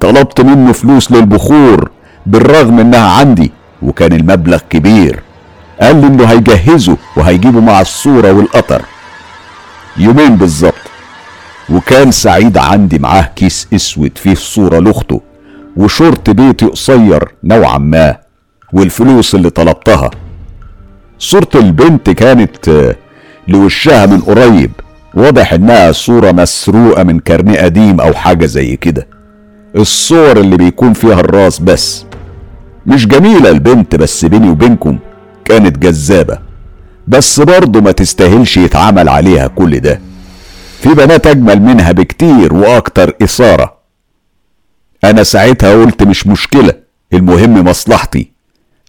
طلبت 0.00 0.40
منه 0.40 0.72
فلوس 0.72 1.12
للبخور 1.12 1.90
بالرغم 2.26 2.78
إنها 2.80 3.10
عندي 3.10 3.52
وكان 3.82 4.12
المبلغ 4.12 4.58
كبير. 4.70 5.22
قال 5.80 6.00
لي 6.00 6.06
إنه 6.06 6.24
هيجهزه 6.24 6.96
وهيجيبه 7.16 7.60
مع 7.60 7.80
الصورة 7.80 8.32
والقطر 8.32 8.82
يومين 9.96 10.36
بالظبط 10.36 10.74
وكان 11.70 12.10
سعيد 12.10 12.58
عندي 12.58 12.98
معاه 12.98 13.28
كيس 13.36 13.68
أسود 13.74 14.18
فيه 14.18 14.34
صورة 14.34 14.78
لأخته. 14.78 15.20
وشورت 15.76 16.30
بيتي 16.30 16.66
قصير 16.66 17.28
نوعا 17.44 17.78
ما 17.78 18.16
والفلوس 18.72 19.34
اللي 19.34 19.50
طلبتها. 19.50 20.10
صورة 21.18 21.48
البنت 21.54 22.10
كانت 22.10 22.94
لوشها 23.48 24.06
من 24.06 24.20
قريب. 24.20 24.70
واضح 25.14 25.52
إنها 25.52 25.92
صورة 25.92 26.32
مسروقة 26.32 27.02
من 27.02 27.20
كارنيه 27.20 27.58
قديم 27.60 28.00
أو 28.00 28.12
حاجة 28.12 28.46
زي 28.46 28.76
كده. 28.76 29.06
الصور 29.76 30.36
اللي 30.36 30.56
بيكون 30.56 30.92
فيها 30.92 31.20
الراس 31.20 31.58
بس. 31.58 32.04
مش 32.86 33.06
جميلة 33.06 33.50
البنت 33.50 33.96
بس 33.96 34.24
بيني 34.24 34.50
وبينكم 34.50 34.98
كانت 35.44 35.78
جذابة. 35.78 36.38
بس 37.08 37.40
برضه 37.40 37.80
ما 37.80 37.92
تستاهلش 37.92 38.56
يتعمل 38.56 39.08
عليها 39.08 39.46
كل 39.46 39.80
ده. 39.80 40.00
في 40.80 40.88
بنات 40.94 41.26
أجمل 41.26 41.62
منها 41.62 41.92
بكتير 41.92 42.54
وأكتر 42.54 43.14
إثارة. 43.22 43.71
أنا 45.04 45.22
ساعتها 45.22 45.72
قلت 45.84 46.02
مش 46.02 46.26
مشكلة 46.26 46.72
المهم 47.12 47.64
مصلحتي. 47.64 48.32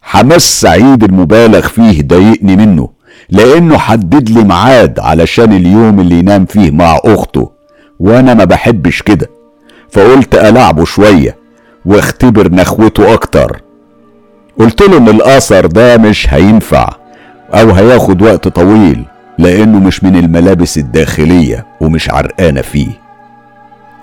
حماس 0.02 0.62
سعيد 0.62 1.04
المبالغ 1.04 1.68
فيه 1.68 2.02
ضايقني 2.02 2.56
منه 2.56 2.90
لأنه 3.30 3.78
حدد 3.78 4.30
لي 4.30 4.44
ميعاد 4.44 5.00
علشان 5.00 5.54
اليوم 5.54 6.00
اللي 6.00 6.20
ينام 6.20 6.46
فيه 6.46 6.72
مع 6.72 7.00
أخته 7.06 7.52
وأنا 8.00 8.34
ما 8.34 8.44
بحبش 8.44 9.02
كده. 9.02 9.30
فقلت 9.92 10.36
ألعبه 10.36 10.86
شوية 10.86 11.38
واختبر 11.86 12.52
نخوته 12.52 13.14
أكتر. 13.14 13.62
قلت 14.60 14.82
له 14.82 14.98
إن 14.98 15.10
الأثر 15.10 15.66
ده 15.66 15.98
مش 15.98 16.34
هينفع 16.34 16.90
أو 17.54 17.72
هياخد 17.72 18.22
وقت 18.22 18.48
طويل 18.48 19.06
لأنه 19.38 19.80
مش 19.80 20.04
من 20.04 20.16
الملابس 20.16 20.78
الداخلية 20.78 21.66
ومش 21.82 22.10
عرقانة 22.10 22.62
فيه. 22.62 22.88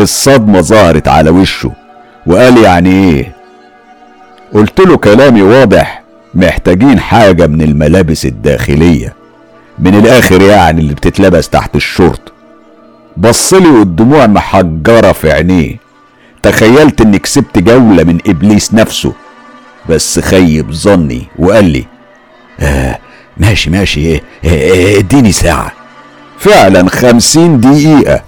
الصدمة 0.01 0.61
ظهرت 0.61 1.09
على 1.09 1.31
وشه. 1.31 1.73
وقال 2.27 2.59
يعني 2.59 2.91
إيه؟ 2.91 3.33
قلت 4.55 4.81
له 4.81 4.97
كلامي 4.97 5.43
واضح 5.43 6.03
محتاجين 6.35 7.01
حاجة 7.01 7.47
من 7.47 7.63
الملابس 7.63 8.27
الداخلية. 8.27 9.15
من 9.79 9.95
الآخر 9.95 10.43
يعني 10.43 10.81
اللي 10.81 10.95
بتتلبس 10.95 11.49
تحت 11.49 11.77
الشورت. 11.77 12.33
بصلي 13.17 13.69
والدموع 13.69 14.27
محجرة 14.27 15.13
في 15.13 15.33
عينيه. 15.33 15.77
تخيلت 16.43 17.01
اني 17.01 17.19
كسبت 17.19 17.59
جولة 17.59 18.05
من 18.05 18.19
إبليس 18.27 18.75
نفسه. 18.75 19.13
بس 19.89 20.19
خيب 20.21 20.73
ظني 20.73 21.23
وقال 21.39 21.65
لي 21.65 21.85
آه 22.61 22.99
ماشي 23.37 23.71
ماشي 23.71 24.01
إيه 24.01 24.23
آه 24.45 24.99
إديني 24.99 25.33
ساعة. 25.33 25.73
فعلا 26.39 26.89
خمسين 26.89 27.61
دقيقة. 27.61 28.23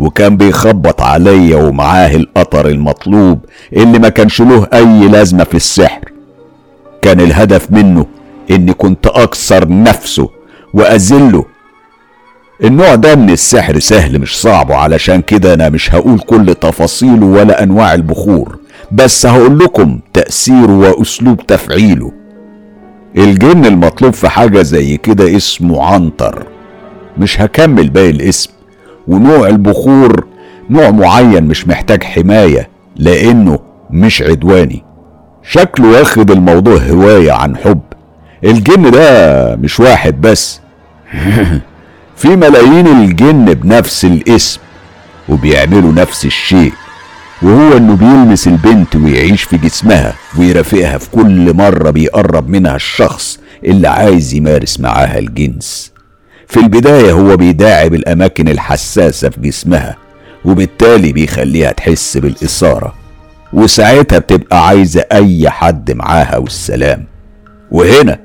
وكان 0.00 0.36
بيخبط 0.36 1.00
عليا 1.02 1.56
ومعاه 1.56 2.16
القطر 2.16 2.68
المطلوب 2.68 3.38
اللي 3.72 3.98
ما 3.98 4.08
كانش 4.08 4.40
له 4.42 4.66
أي 4.74 5.08
لازمة 5.08 5.44
في 5.44 5.54
السحر. 5.54 6.00
كان 7.02 7.20
الهدف 7.20 7.70
منه 7.72 8.06
إني 8.50 8.72
كنت 8.72 9.06
أكسر 9.06 9.68
نفسه 9.68 10.28
وأذله. 10.74 11.44
النوع 12.64 12.94
ده 12.94 13.14
من 13.14 13.30
السحر 13.30 13.78
سهل 13.78 14.18
مش 14.18 14.40
صعب 14.40 14.70
وعلشان 14.70 15.22
كده 15.22 15.54
أنا 15.54 15.68
مش 15.68 15.94
هقول 15.94 16.18
كل 16.18 16.54
تفاصيله 16.54 17.26
ولا 17.26 17.62
أنواع 17.62 17.94
البخور 17.94 18.58
بس 18.92 19.26
هقول 19.26 19.58
لكم 19.58 19.98
تأثيره 20.12 20.78
وأسلوب 20.78 21.46
تفعيله. 21.46 22.12
الجن 23.16 23.64
المطلوب 23.66 24.12
في 24.12 24.28
حاجة 24.28 24.62
زي 24.62 24.96
كده 24.96 25.36
اسمه 25.36 25.84
عنتر. 25.84 26.46
مش 27.18 27.40
هكمل 27.40 27.90
باقي 27.90 28.10
الاسم. 28.10 28.50
ونوع 29.10 29.48
البخور 29.48 30.24
نوع 30.70 30.90
معين 30.90 31.44
مش 31.44 31.68
محتاج 31.68 32.02
حماية 32.04 32.68
لأنه 32.96 33.58
مش 33.90 34.22
عدواني. 34.22 34.84
شكله 35.42 35.88
واخد 35.88 36.30
الموضوع 36.30 36.76
هواية 36.76 37.32
عن 37.32 37.56
حب. 37.56 37.80
الجن 38.44 38.90
ده 38.90 39.56
مش 39.56 39.80
واحد 39.80 40.20
بس. 40.20 40.60
في 42.20 42.28
ملايين 42.36 42.86
الجن 42.86 43.44
بنفس 43.44 44.04
الاسم 44.04 44.60
وبيعملوا 45.28 45.92
نفس 45.92 46.24
الشيء. 46.24 46.72
وهو 47.42 47.76
إنه 47.76 47.96
بيلمس 47.96 48.48
البنت 48.48 48.96
ويعيش 48.96 49.42
في 49.42 49.56
جسمها 49.56 50.14
ويرافقها 50.38 50.98
في 50.98 51.10
كل 51.10 51.54
مرة 51.56 51.90
بيقرب 51.90 52.48
منها 52.48 52.76
الشخص 52.76 53.38
اللي 53.64 53.88
عايز 53.88 54.34
يمارس 54.34 54.80
معاها 54.80 55.18
الجنس. 55.18 55.89
في 56.50 56.60
البداية 56.60 57.12
هو 57.12 57.36
بيداعب 57.36 57.94
الأماكن 57.94 58.48
الحساسة 58.48 59.28
في 59.28 59.40
جسمها 59.40 59.96
وبالتالي 60.44 61.12
بيخليها 61.12 61.72
تحس 61.72 62.16
بالإثارة 62.16 62.94
وساعتها 63.52 64.18
بتبقى 64.18 64.66
عايزة 64.66 65.04
أي 65.12 65.50
حد 65.50 65.92
معاها 65.92 66.36
والسلام. 66.36 67.04
وهنا 67.70 68.18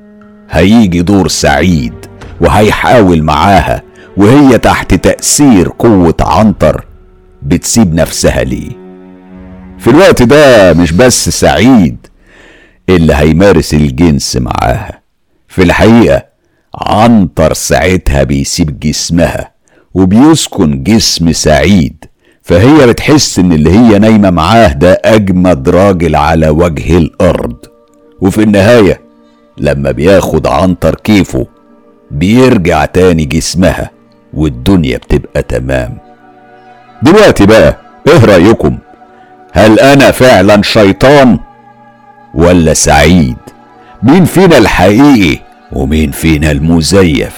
هيجي 0.50 1.02
دور 1.02 1.28
سعيد 1.28 1.94
وهيحاول 2.42 3.24
معاها 3.24 3.82
وهي 4.18 4.58
تحت 4.58 4.94
تأثير 4.94 5.70
قوة 5.80 6.16
عنتر 6.22 6.86
بتسيب 7.44 7.94
نفسها 7.94 8.44
ليه. 8.44 8.70
في 9.80 9.90
الوقت 9.90 10.24
ده 10.24 10.74
مش 10.74 10.92
بس 10.92 11.30
سعيد 11.30 11.98
اللي 12.90 13.14
هيمارس 13.16 13.74
الجنس 13.74 14.38
معاها 14.38 15.02
في 15.48 15.64
الحقيقة 15.64 16.26
عنتر 16.82 17.54
ساعتها 17.54 18.24
بيسيب 18.24 18.80
جسمها 18.80 19.52
وبيسكن 19.94 20.84
جسم 20.84 21.32
سعيد 21.32 22.06
فهي 22.44 22.88
بتحس 22.88 23.40
إن 23.40 23.54
اللي 23.54 23.72
هي 23.72 24.00
نايمة 24.00 24.30
معاه 24.30 24.68
ده 24.74 25.02
أجمد 25.06 25.70
راجل 25.70 26.16
على 26.16 26.50
وجه 26.50 26.98
الأرض. 26.98 27.56
وفي 28.22 28.44
النهاية 28.44 29.02
لما 29.58 29.92
بياخد 29.92 30.48
عنتر 30.48 30.96
كيفه 30.96 31.48
بيرجع 32.12 32.86
تاني 32.86 33.26
جسمها 33.26 33.92
والدنيا 34.34 34.98
بتبقى 34.98 35.44
تمام. 35.44 35.98
دلوقتي 37.04 37.46
بقى 37.46 37.78
إيه 38.08 38.26
رأيكم؟ 38.26 38.78
هل 39.52 39.80
أنا 39.80 40.12
فعلا 40.12 40.62
شيطان 40.62 41.40
ولا 42.34 42.74
سعيد؟ 42.74 43.38
مين 44.04 44.26
فينا 44.26 44.58
الحقيقي 44.58 45.40
ومين 45.72 46.12
فينا 46.12 46.52
المزيف؟ 46.52 47.34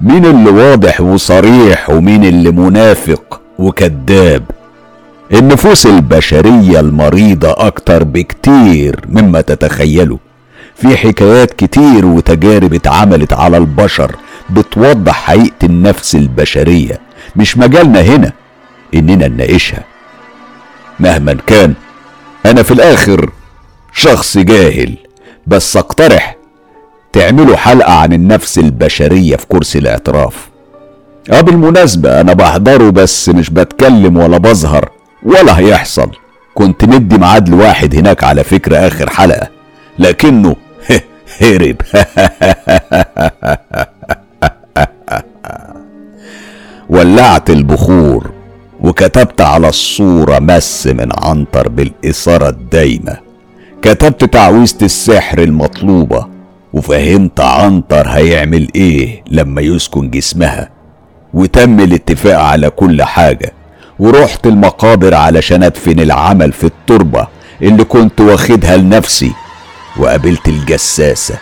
مين 0.00 0.24
اللي 0.26 0.50
واضح 0.50 1.00
وصريح 1.00 1.90
ومين 1.90 2.24
اللي 2.24 2.50
منافق 2.50 3.40
وكذاب؟ 3.58 4.44
النفوس 5.32 5.86
البشرية 5.86 6.80
المريضة 6.80 7.50
أكتر 7.50 8.04
بكتير 8.04 9.00
مما 9.08 9.40
تتخيلوا 9.40 10.18
في 10.76 10.96
حكايات 10.96 11.52
كتير 11.52 12.06
وتجارب 12.06 12.74
اتعملت 12.74 13.32
على 13.32 13.56
البشر 13.56 14.16
بتوضح 14.50 15.14
حقيقة 15.26 15.54
النفس 15.64 16.14
البشرية 16.14 16.98
مش 17.36 17.58
مجالنا 17.58 18.00
هنا 18.00 18.32
إننا 18.94 19.28
نناقشها. 19.28 19.84
مهما 21.00 21.36
كان 21.46 21.74
أنا 22.46 22.62
في 22.62 22.70
الآخر 22.70 23.30
شخص 23.92 24.38
جاهل 24.38 24.94
بس 25.46 25.76
أقترح 25.76 26.36
تعملوا 27.12 27.56
حلقة 27.56 27.92
عن 27.92 28.12
النفس 28.12 28.58
البشرية 28.58 29.36
في 29.36 29.46
كرسي 29.48 29.78
الاعتراف. 29.78 30.48
آه 31.32 31.40
بالمناسبة 31.40 32.20
أنا 32.20 32.32
بحضره 32.32 32.90
بس 32.90 33.28
مش 33.28 33.50
بتكلم 33.50 34.16
ولا 34.16 34.38
بظهر 34.38 34.88
ولا 35.22 35.58
هيحصل. 35.58 36.10
كنت 36.54 36.84
مدي 36.84 37.18
ميعاد 37.18 37.48
لواحد 37.48 37.94
هناك 37.94 38.24
على 38.24 38.44
فكرة 38.44 38.76
آخر 38.76 39.10
حلقة 39.10 39.48
لكنه 39.98 40.56
هرب. 41.40 41.76
ولعت 46.88 47.50
البخور 47.50 48.30
وكتبت 48.80 49.40
على 49.40 49.68
الصورة 49.68 50.38
مس 50.38 50.86
من 50.86 51.08
عنتر 51.22 51.68
بالإثارة 51.68 52.48
الدايمة. 52.48 53.16
كتبت 53.82 54.24
تعويذة 54.24 54.84
السحر 54.84 55.38
المطلوبة 55.42 56.26
وفهمت 56.72 57.40
عنتر 57.40 58.08
هيعمل 58.08 58.68
إيه 58.74 59.24
لما 59.30 59.60
يسكن 59.60 60.10
جسمها. 60.10 60.70
وتم 61.34 61.80
الاتفاق 61.80 62.40
على 62.40 62.70
كل 62.70 63.02
حاجة. 63.02 63.52
ورحت 63.98 64.46
المقابر 64.46 65.14
علشان 65.14 65.62
أدفن 65.62 66.00
العمل 66.00 66.52
في 66.52 66.64
التربة 66.64 67.26
اللي 67.62 67.84
كنت 67.84 68.20
واخدها 68.20 68.76
لنفسي. 68.76 69.32
وقابلت 69.96 70.48
الجساسة. 70.48 71.34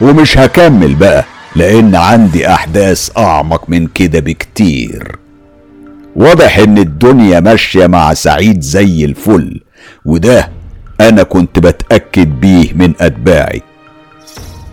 ومش 0.00 0.38
هكمل 0.38 0.94
بقى 0.94 1.24
لأن 1.56 1.94
عندي 1.94 2.48
أحداث 2.48 3.10
أعمق 3.18 3.70
من 3.70 3.86
كده 3.86 4.20
بكتير. 4.20 5.16
واضح 6.16 6.58
إن 6.58 6.78
الدنيا 6.78 7.40
ماشية 7.40 7.86
مع 7.86 8.14
سعيد 8.14 8.60
زي 8.60 9.04
الفل. 9.04 9.60
وده 10.04 10.48
أنا 11.00 11.22
كنت 11.22 11.58
بتأكد 11.58 12.40
بيه 12.40 12.72
من 12.74 12.92
أتباعي. 13.00 13.62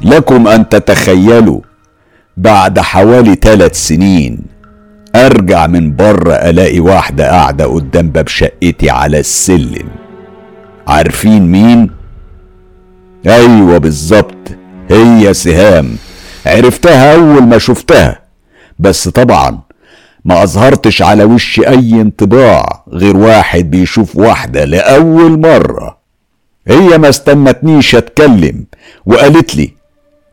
لكم 0.03 0.48
أن 0.48 0.70
تتخيلوا 0.70 1.62
بعد 2.38 2.79
حوالي 2.79 3.36
ثلاث 3.36 3.88
سنين 3.88 4.39
أرجع 5.15 5.67
من 5.67 5.96
بره 5.96 6.34
ألاقي 6.34 6.79
واحدة 6.79 7.29
قاعدة 7.29 7.65
قدام 7.65 8.10
باب 8.10 8.27
شقتي 8.27 8.89
على 8.89 9.20
السلم. 9.20 9.88
عارفين 10.88 11.51
مين؟ 11.51 11.89
أيوه 13.27 13.77
بالظبط 13.77 14.51
هي 14.89 15.34
سهام. 15.34 15.96
عرفتها 16.46 17.15
أول 17.15 17.43
ما 17.43 17.58
شفتها. 17.58 18.20
بس 18.79 19.08
طبعا 19.08 19.60
ما 20.25 20.43
أظهرتش 20.43 21.01
على 21.01 21.24
وشي 21.24 21.67
أي 21.67 22.01
انطباع 22.01 22.84
غير 22.89 23.17
واحد 23.17 23.72
بيشوف 23.72 24.15
واحدة 24.15 24.65
لأول 24.65 25.39
مرة. 25.39 25.98
هي 26.67 26.98
ما 26.98 27.10
استنتنيش 27.10 27.96
أتكلم 27.96 28.65
وقالت 29.05 29.55
لي 29.55 29.80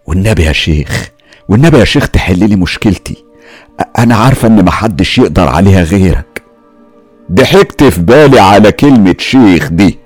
والنبي 0.09 0.45
يا 0.45 0.53
شيخ 0.53 1.11
والنبي 1.49 1.79
يا 1.79 1.85
شيخ 1.85 2.09
تحل 2.09 2.49
لي 2.49 2.57
مشكلتي. 2.57 3.25
أنا 3.99 4.17
عارفة 4.17 4.49
إن 4.49 4.65
محدش 4.65 5.19
يقدر 5.19 5.49
عليها 5.49 5.83
غيرك. 5.83 6.43
ضحكت 7.33 7.85
في 7.85 8.01
بالي 8.01 8.41
على 8.41 8.73
كلمة 8.73 9.15
شيخ 9.19 9.69
دي 9.69 9.99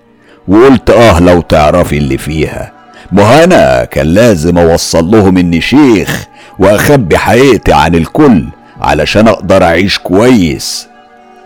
وقلت 0.48 0.90
آه 0.90 1.20
لو 1.20 1.40
تعرفي 1.40 1.98
اللي 1.98 2.18
فيها. 2.18 2.72
ما 3.12 3.44
أنا 3.44 3.84
كان 3.84 4.06
لازم 4.06 4.58
أوصل 4.58 5.10
لهم 5.10 5.38
إني 5.38 5.60
شيخ 5.60 6.26
وأخبي 6.58 7.18
حقيقتي 7.18 7.72
عن 7.72 7.94
الكل 7.94 8.44
علشان 8.80 9.28
أقدر 9.28 9.64
أعيش 9.64 9.98
كويس 9.98 10.86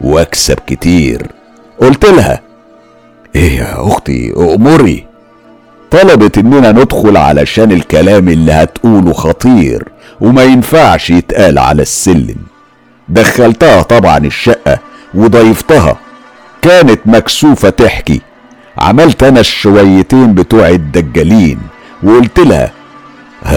وأكسب 0.01 0.59
كتير. 0.67 1.27
قلت 1.81 2.05
لها 2.05 2.41
إيه 3.37 3.59
يا 3.59 3.87
أختي 3.89 4.33
امري 4.37 5.07
طلبت 5.91 6.39
إننا 6.39 6.73
ندخل 6.73 7.17
علشان 7.17 7.73
الكلام 7.73 8.29
اللي 8.29 8.53
هتقوله 8.53 9.13
خطير 9.13 9.85
وما 10.21 10.45
ينفعش 10.45 11.11
يتقال 11.11 11.59
على 11.59 11.83
السلم. 11.83 12.37
دخلتها 13.09 13.83
طبعا 13.83 14.19
الشقة 14.19 14.79
وضيفتها. 15.15 15.97
كانت 16.63 17.01
مكسوفة 17.07 17.71
تحكي. 17.71 18.21
عملت 18.79 19.23
أنا 19.23 19.41
الشويتين 19.41 20.35
بتوع 20.35 20.69
الدجالين 20.69 21.59
وقلت 22.03 22.39
لها 22.39 22.73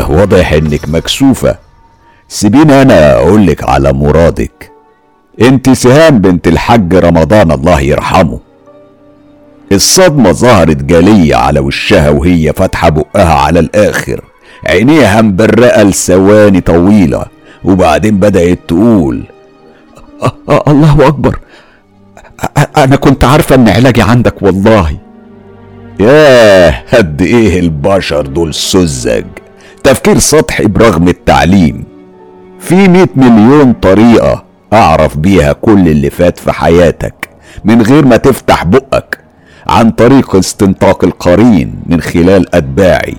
واضح 0.10 0.54
إنك 0.54 0.90
مكسوفة. 0.90 1.56
سيبيني 2.28 2.82
أنا 2.82 3.14
أقولك 3.16 3.70
على 3.70 3.94
مرادك. 3.94 4.72
أنت 5.42 5.70
سهام 5.70 6.20
بنت 6.20 6.48
الحاج 6.48 6.96
رمضان 6.96 7.52
الله 7.52 7.80
يرحمه. 7.80 8.40
الصدمة 9.72 10.32
ظهرت 10.32 10.84
جالية 10.84 11.36
على 11.36 11.60
وشها 11.60 12.10
وهي 12.10 12.54
فاتحة 12.54 12.90
بقها 12.90 13.34
على 13.34 13.60
الآخر. 13.60 14.22
عينيها 14.66 15.22
مبرقة 15.22 15.84
لثواني 15.84 16.62
طويلة 16.62 17.26
وبعدين 17.64 18.18
بدأت 18.18 18.60
تقول 18.68 19.24
الله 20.68 21.08
أكبر 21.08 21.40
أنا 22.78 22.96
كنت 22.96 23.24
عارفة 23.24 23.56
إن 23.56 23.70
علاجي 23.70 24.02
عندك 24.02 24.42
والله. 24.42 24.98
ياه 26.00 26.84
قد 26.94 27.22
إيه 27.22 27.60
البشر 27.60 28.22
دول 28.26 28.54
سذج. 28.54 29.26
تفكير 29.84 30.18
سطحي 30.18 30.66
برغم 30.66 31.08
التعليم. 31.08 31.84
في 32.60 32.88
مئة 32.88 33.10
مليون 33.16 33.74
طريقة 33.74 34.44
أعرف 34.74 35.18
بيها 35.18 35.54
كل 35.54 35.88
اللي 35.88 36.10
فات 36.10 36.38
في 36.40 36.52
حياتك 36.52 37.30
من 37.66 37.82
غير 37.82 38.06
ما 38.06 38.18
تفتح 38.18 38.64
بقك. 38.64 39.19
عن 39.70 39.92
طريق 39.92 40.36
استنطاق 40.36 41.04
القرين 41.04 41.76
من 41.86 42.02
خلال 42.02 42.56
أتباعي. 42.56 43.16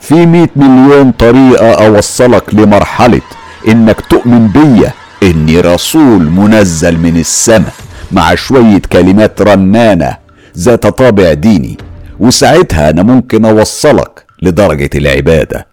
في 0.00 0.26
مئة 0.26 0.48
مليون 0.56 1.10
طريقة 1.12 1.72
أوصلك 1.86 2.54
لمرحلة 2.54 3.20
إنك 3.68 4.00
تؤمن 4.00 4.48
بيا 4.48 4.92
إني 5.22 5.60
رسول 5.60 6.22
منزل 6.30 6.98
من 6.98 7.16
السماء 7.16 7.72
مع 8.12 8.34
شوية 8.34 8.82
كلمات 8.92 9.42
رنانة 9.42 10.16
ذات 10.58 10.86
طابع 10.86 11.32
ديني 11.32 11.78
وساعتها 12.20 12.90
أنا 12.90 13.02
ممكن 13.02 13.44
أوصلك 13.44 14.24
لدرجة 14.42 14.90
العبادة. 14.94 15.66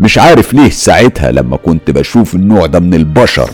مش 0.00 0.18
عارف 0.18 0.52
ليه 0.54 0.70
ساعتها 0.70 1.30
لما 1.32 1.56
كنت 1.56 1.90
بشوف 1.90 2.34
النوع 2.34 2.66
ده 2.66 2.80
من 2.80 2.94
البشر 2.94 3.50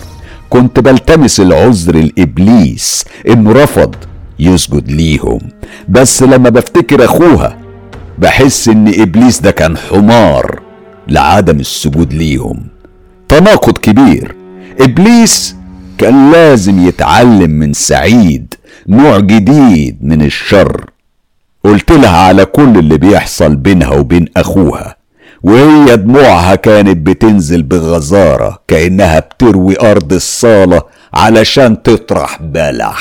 كنت 0.51 0.81
بلتمس 0.81 1.41
العذر 1.41 1.95
الإبليس 1.95 3.05
إنه 3.29 3.53
رفض 3.53 3.95
يسجد 4.39 4.91
ليهم. 4.91 5.39
بس 5.89 6.23
لما 6.23 6.49
بفتكر 6.49 7.05
أخوها 7.05 7.59
بحس 8.19 8.69
إن 8.69 9.01
إبليس 9.01 9.41
ده 9.41 9.51
كان 9.51 9.77
حمار 9.77 10.61
لعدم 11.09 11.61
السجود 11.61 12.13
ليهم. 12.13 12.67
تناقض 13.29 13.79
كبير. 13.79 14.35
إبليس 14.81 15.57
كان 15.99 16.33
لازم 16.33 16.89
يتعلم 16.89 17.51
من 17.51 17.73
سعيد 17.73 18.55
نوع 18.89 19.19
جديد 19.19 19.99
من 20.01 20.23
الشر. 20.23 20.91
قلت 21.65 21.93
لها 21.93 22.19
على 22.19 22.45
كل 22.45 22.79
اللي 22.79 22.99
بيحصل 22.99 23.57
بينها 23.57 23.91
وبين 23.91 24.27
أخوها. 24.37 24.97
وهي 25.45 25.97
دموعها 25.97 26.55
كانت 26.55 26.97
بتنزل 27.07 27.63
بغزارة 27.63 28.59
كأنها 28.69 29.19
بتروي 29.19 29.81
أرض 29.81 30.13
الصالة 30.13 30.83
علشان 31.15 31.83
تطرح 31.83 32.43
بلح. 32.43 32.99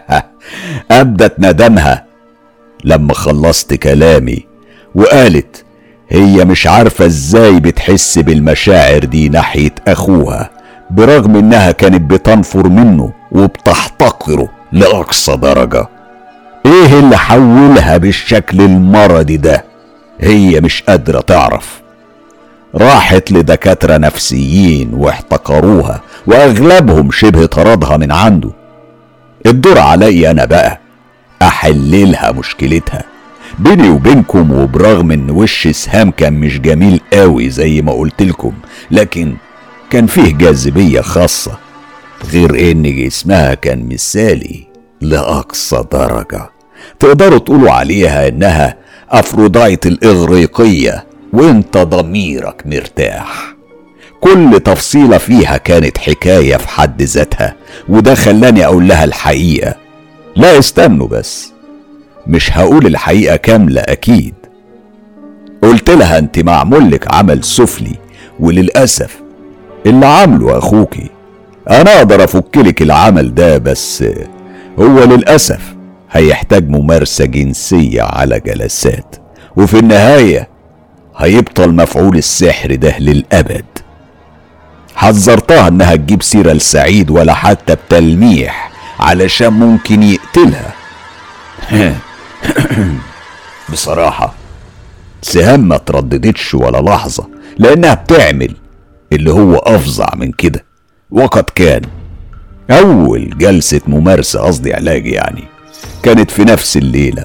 أبدت 0.90 1.34
ندمها 1.38 2.04
لما 2.84 3.14
خلصت 3.14 3.74
كلامي 3.74 4.46
وقالت 4.94 5.64
هي 6.08 6.44
مش 6.44 6.66
عارفة 6.66 7.06
إزاي 7.06 7.60
بتحس 7.60 8.18
بالمشاعر 8.18 9.04
دي 9.04 9.28
ناحية 9.28 9.74
أخوها 9.88 10.50
برغم 10.90 11.36
إنها 11.36 11.70
كانت 11.70 12.10
بتنفر 12.10 12.68
منه 12.68 13.12
وبتحتقره 13.32 14.48
لأقصى 14.72 15.36
درجة. 15.36 15.88
إيه 16.66 16.98
اللي 16.98 17.16
حولها 17.18 17.96
بالشكل 17.96 18.60
المرضي 18.60 19.36
ده؟ 19.36 19.67
هي 20.20 20.60
مش 20.60 20.82
قادرة 20.82 21.20
تعرف. 21.20 21.80
راحت 22.74 23.32
لدكاترة 23.32 23.96
نفسيين 23.96 24.94
واحتقروها 24.94 26.02
وأغلبهم 26.26 27.10
شبه 27.10 27.46
طردها 27.46 27.96
من 27.96 28.12
عنده. 28.12 28.50
الدور 29.46 29.78
علي 29.78 30.30
أنا 30.30 30.44
بقى 30.44 30.80
أحللها 31.42 32.32
مشكلتها. 32.32 33.04
بيني 33.58 33.88
وبينكم 33.88 34.52
وبرغم 34.52 35.10
إن 35.10 35.30
وش 35.30 35.68
سهام 35.68 36.10
كان 36.10 36.32
مش 36.32 36.60
جميل 36.60 37.00
قوي 37.12 37.50
زي 37.50 37.82
ما 37.82 37.92
قلت 37.92 38.22
لكم 38.22 38.52
لكن 38.90 39.34
كان 39.90 40.06
فيه 40.06 40.34
جاذبية 40.34 41.00
خاصة 41.00 41.58
غير 42.32 42.70
إن 42.72 42.82
جسمها 42.82 43.54
كان 43.54 43.88
مثالي 43.88 44.66
لأقصى 45.00 45.84
درجة. 45.92 46.50
تقدروا 46.98 47.38
تقولوا 47.38 47.70
عليها 47.70 48.28
إنها 48.28 48.76
أفروديت 49.10 49.86
الإغريقية 49.86 51.06
وانت 51.32 51.78
ضميرك 51.78 52.62
مرتاح. 52.66 53.54
كل 54.20 54.60
تفصيلة 54.64 55.18
فيها 55.18 55.56
كانت 55.56 55.98
حكاية 55.98 56.56
في 56.56 56.68
حد 56.68 57.02
ذاتها 57.02 57.54
وده 57.88 58.14
خلاني 58.14 58.64
أقول 58.64 58.88
لها 58.88 59.04
الحقيقة. 59.04 59.74
لا 60.36 60.58
استنوا 60.58 61.06
بس 61.08 61.52
مش 62.26 62.52
هقول 62.58 62.86
الحقيقة 62.86 63.36
كاملة 63.36 63.80
أكيد. 63.80 64.34
قلت 65.62 65.90
لها 65.90 66.18
أنت 66.18 66.38
معمول 66.38 66.90
لك 66.90 67.14
عمل 67.14 67.44
سفلي 67.44 67.94
وللأسف 68.40 69.20
اللي 69.86 70.06
عامله 70.06 70.58
أخوكي. 70.58 71.10
أنا 71.70 71.96
أقدر 71.98 72.24
افكلك 72.24 72.82
العمل 72.82 73.34
ده 73.34 73.58
بس 73.58 74.04
هو 74.78 75.04
للأسف 75.04 75.60
هيحتاج 76.10 76.68
ممارسة 76.68 77.24
جنسية 77.24 78.02
على 78.02 78.40
جلسات 78.40 79.16
وفي 79.56 79.78
النهاية 79.78 80.48
هيبطل 81.16 81.74
مفعول 81.74 82.16
السحر 82.16 82.74
ده 82.74 82.98
للأبد. 82.98 83.64
حذرتها 84.94 85.68
إنها 85.68 85.96
تجيب 85.96 86.22
سيرة 86.22 86.52
لسعيد 86.52 87.10
ولا 87.10 87.34
حتى 87.34 87.74
بتلميح 87.74 88.70
علشان 89.00 89.52
ممكن 89.52 90.02
يقتلها. 90.02 90.74
بصراحة 93.72 94.34
سهام 95.22 95.60
ما 95.68 95.76
ترددتش 95.76 96.54
ولا 96.54 96.90
لحظة 96.90 97.28
لأنها 97.58 97.94
بتعمل 97.94 98.54
اللي 99.12 99.32
هو 99.32 99.56
أفظع 99.56 100.08
من 100.16 100.32
كده. 100.32 100.64
وقد 101.10 101.44
كان 101.54 101.82
أول 102.70 103.38
جلسة 103.38 103.80
ممارسة 103.86 104.40
قصدي 104.40 104.74
علاج 104.74 105.06
يعني. 105.06 105.44
كانت 106.02 106.30
في 106.30 106.44
نفس 106.44 106.76
الليلة. 106.76 107.24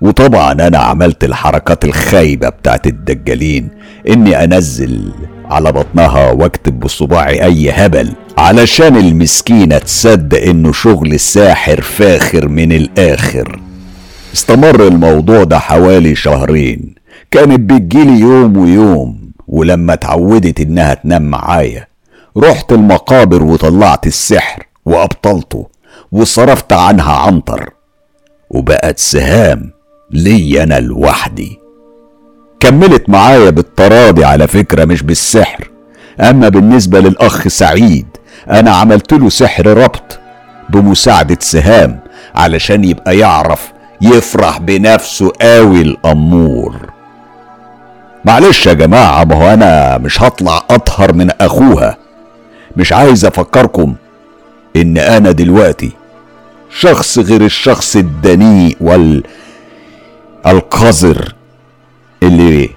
وطبعا 0.00 0.52
أنا 0.52 0.78
عملت 0.78 1.24
الحركات 1.24 1.84
الخايبة 1.84 2.48
بتاعت 2.48 2.86
الدجالين 2.86 3.68
إني 4.08 4.44
أنزل 4.44 5.12
على 5.44 5.72
بطنها 5.72 6.30
وأكتب 6.30 6.80
بصباعي 6.80 7.44
أي 7.44 7.70
هبل 7.70 8.12
علشان 8.38 8.96
المسكينة 8.96 9.78
تصدق 9.78 10.42
إنه 10.42 10.72
شغل 10.72 11.12
الساحر 11.12 11.80
فاخر 11.80 12.48
من 12.48 12.72
الآخر. 12.72 13.60
استمر 14.34 14.86
الموضوع 14.86 15.44
ده 15.44 15.58
حوالي 15.58 16.14
شهرين. 16.14 16.94
كانت 17.30 17.60
بتجيلي 17.60 18.20
يوم 18.20 18.56
ويوم 18.56 19.30
ولما 19.48 19.92
اتعودت 19.92 20.60
إنها 20.60 20.94
تنام 20.94 21.22
معايا 21.22 21.86
رحت 22.36 22.72
المقابر 22.72 23.42
وطلعت 23.42 24.06
السحر 24.06 24.66
وأبطلته 24.84 25.66
وصرفت 26.12 26.72
عنها 26.72 27.12
عنتر. 27.12 27.75
وبقت 28.50 28.98
سهام 28.98 29.70
لي 30.10 30.62
أنا 30.62 30.80
لوحدي. 30.80 31.58
كملت 32.60 33.08
معايا 33.08 33.50
بالتراضي 33.50 34.24
على 34.24 34.46
فكرة 34.46 34.84
مش 34.84 35.02
بالسحر 35.02 35.70
أما 36.20 36.48
بالنسبة 36.48 37.00
للأخ 37.00 37.48
سعيد 37.48 38.06
أنا 38.50 38.70
عملت 38.70 39.12
له 39.12 39.28
سحر 39.28 39.66
ربط 39.66 40.18
بمساعدة 40.70 41.38
سهام 41.40 42.00
علشان 42.34 42.84
يبقى 42.84 43.18
يعرف 43.18 43.72
يفرح 44.00 44.58
بنفسه 44.58 45.32
قوي 45.40 45.82
الأمور. 45.82 46.76
معلش 48.24 48.66
يا 48.66 48.72
جماعة 48.72 49.24
ما 49.24 49.34
هو 49.34 49.52
أنا 49.54 49.98
مش 49.98 50.22
هطلع 50.22 50.62
أطهر 50.70 51.12
من 51.12 51.30
أخوها. 51.40 51.96
مش 52.76 52.92
عايز 52.92 53.24
أفكركم 53.24 53.94
إن 54.76 54.98
أنا 54.98 55.30
دلوقتي 55.30 55.92
شخص 56.78 57.18
غير 57.18 57.44
الشخص 57.44 57.96
الدنيء 57.96 58.76
وال 58.80 59.22
القذر 60.46 61.34
اللي 62.22 62.70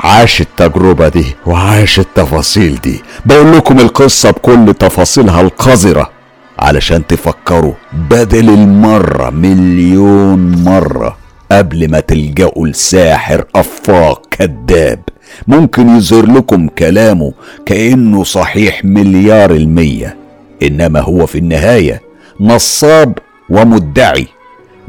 عاش 0.00 0.40
التجربة 0.40 1.08
دي 1.08 1.24
وعاش 1.46 1.98
التفاصيل 1.98 2.78
دي. 2.82 3.02
بقول 3.26 3.56
لكم 3.56 3.80
القصة 3.80 4.30
بكل 4.30 4.74
تفاصيلها 4.78 5.40
القذرة 5.40 6.10
علشان 6.58 7.06
تفكروا. 7.06 7.72
بدل 8.10 8.48
المرة 8.50 9.30
مليون 9.30 10.64
مرة 10.64 11.16
قبل 11.52 11.90
ما 11.90 12.00
تلجأوا 12.00 12.68
لساحر 12.68 13.44
أفاق 13.54 14.26
كذاب. 14.30 15.00
ممكن 15.48 15.96
يظهر 15.96 16.26
لكم 16.26 16.68
كلامه 16.68 17.32
كأنه 17.66 18.24
صحيح 18.24 18.84
مليار 18.84 19.50
المية. 19.50 20.16
إنما 20.62 21.00
هو 21.00 21.26
في 21.26 21.38
النهاية 21.38 22.03
نصاب 22.40 23.18
ومدعي 23.50 24.26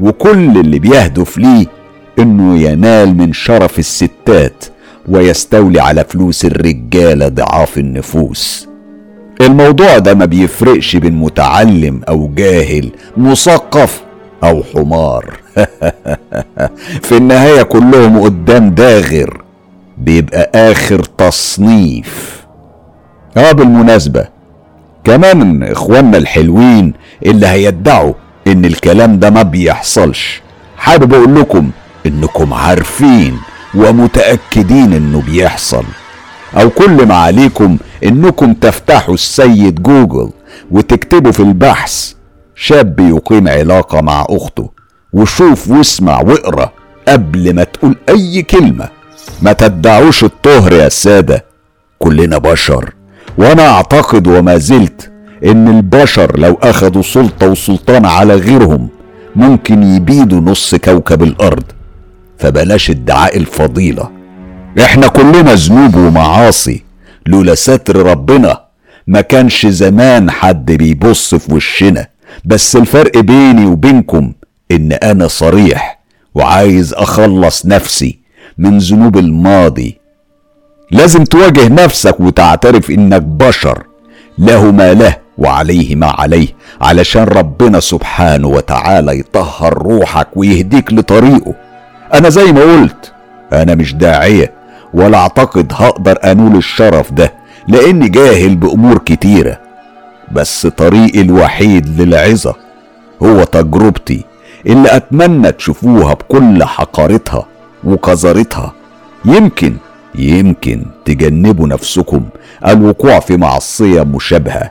وكل 0.00 0.58
اللي 0.60 0.78
بيهدف 0.78 1.38
ليه 1.38 1.66
إنه 2.18 2.58
ينال 2.58 3.16
من 3.16 3.32
شرف 3.32 3.78
الستات 3.78 4.64
ويستولي 5.08 5.80
على 5.80 6.04
فلوس 6.04 6.44
الرجالة 6.44 7.28
ضعاف 7.28 7.78
النفوس. 7.78 8.68
الموضوع 9.40 9.98
ده 9.98 10.14
ما 10.14 10.24
بيفرقش 10.24 10.96
بين 10.96 11.12
متعلم 11.12 12.00
أو 12.08 12.30
جاهل 12.34 12.90
مثقف 13.16 14.02
أو 14.44 14.62
حمار. 14.74 15.36
في 17.06 17.16
النهاية 17.16 17.62
كلهم 17.62 18.20
قدام 18.20 18.70
داغر 18.70 19.42
بيبقى 19.98 20.50
آخر 20.54 21.04
تصنيف. 21.04 22.46
آه 23.36 23.52
بالمناسبة 23.52 24.28
كمان 25.04 25.62
إخواننا 25.62 26.18
الحلوين 26.18 26.92
اللي 27.26 27.46
هيدعوا 27.46 28.14
إن 28.46 28.64
الكلام 28.64 29.18
ده 29.18 29.30
ما 29.30 29.42
بيحصلش. 29.42 30.42
حابب 30.78 31.14
أقول 31.14 31.34
لكم 31.40 31.70
إنكم 32.06 32.54
عارفين 32.54 33.38
ومتأكدين 33.74 34.92
إنه 34.92 35.22
بيحصل. 35.22 35.84
أو 36.56 36.70
كل 36.70 37.06
ما 37.06 37.14
عليكم 37.14 37.78
إنكم 38.04 38.54
تفتحوا 38.54 39.14
السيد 39.14 39.82
جوجل 39.82 40.30
وتكتبوا 40.70 41.32
في 41.32 41.40
البحث 41.40 42.12
شاب 42.54 43.00
يقيم 43.00 43.48
علاقة 43.48 44.00
مع 44.00 44.26
أخته 44.30 44.70
وشوف 45.12 45.70
واسمع 45.70 46.20
واقرأ 46.20 46.72
قبل 47.08 47.54
ما 47.54 47.64
تقول 47.64 47.96
أي 48.08 48.42
كلمة. 48.42 48.88
ما 49.42 49.52
تدعوش 49.52 50.24
الطهر 50.24 50.72
يا 50.72 50.88
سادة 50.88 51.44
كلنا 51.98 52.38
بشر 52.38 52.92
وأنا 53.38 53.68
أعتقد 53.68 54.26
وما 54.26 54.56
زلت 54.58 55.10
إن 55.44 55.68
البشر 55.68 56.38
لو 56.38 56.58
اخدوا 56.62 57.02
سلطة 57.02 57.48
وسلطان 57.48 58.06
على 58.06 58.34
غيرهم 58.34 58.88
ممكن 59.36 59.82
يبيدوا 59.82 60.40
نص 60.40 60.74
كوكب 60.74 61.22
الأرض. 61.22 61.64
فبلاش 62.38 62.90
ادعاء 62.90 63.36
الفضيلة. 63.36 64.10
إحنا 64.80 65.06
كلنا 65.06 65.54
ذنوب 65.54 65.96
ومعاصي. 65.96 66.84
لولا 67.26 67.54
ستر 67.54 67.96
ربنا 67.96 68.60
ما 69.06 69.20
كانش 69.20 69.66
زمان 69.66 70.30
حد 70.30 70.72
بيبص 70.72 71.34
في 71.34 71.54
وشنا. 71.54 72.06
بس 72.44 72.76
الفرق 72.76 73.18
بيني 73.18 73.66
وبينكم 73.66 74.32
إن 74.70 74.92
أنا 74.92 75.28
صريح 75.28 76.00
وعايز 76.34 76.94
أخلص 76.94 77.66
نفسي 77.66 78.18
من 78.58 78.78
ذنوب 78.78 79.18
الماضي. 79.18 79.98
لازم 80.90 81.24
تواجه 81.24 81.68
نفسك 81.68 82.20
وتعترف 82.20 82.90
إنك 82.90 83.22
بشر. 83.22 83.82
له 84.38 84.70
ما 84.72 84.94
له 84.94 85.16
وعليه 85.38 85.96
ما 85.96 86.06
عليه 86.06 86.48
علشان 86.80 87.22
ربنا 87.24 87.80
سبحانه 87.80 88.48
وتعالى 88.48 89.18
يطهر 89.18 89.78
روحك 89.82 90.28
ويهديك 90.36 90.92
لطريقه. 90.92 91.54
أنا 92.14 92.28
زي 92.28 92.52
ما 92.52 92.60
قلت 92.60 93.12
أنا 93.52 93.74
مش 93.74 93.94
داعية 93.94 94.52
ولا 94.94 95.18
أعتقد 95.18 95.72
هقدر 95.76 96.18
أنول 96.24 96.56
الشرف 96.56 97.12
ده 97.12 97.32
لأني 97.68 98.08
جاهل 98.08 98.56
بأمور 98.56 98.98
كتيرة. 98.98 99.58
بس 100.32 100.66
طريقي 100.66 101.20
الوحيد 101.20 102.00
للعظة 102.00 102.54
هو 103.22 103.44
تجربتي 103.44 104.24
اللي 104.66 104.96
أتمنى 104.96 105.52
تشوفوها 105.52 106.14
بكل 106.14 106.64
حقارتها 106.64 107.46
وقذرتها 107.84 108.72
يمكن 109.24 109.76
يمكن 110.14 110.82
تجنبوا 111.04 111.68
نفسكم 111.68 112.22
الوقوع 112.66 113.20
في 113.20 113.36
معصيه 113.36 114.02
مشابهه 114.02 114.70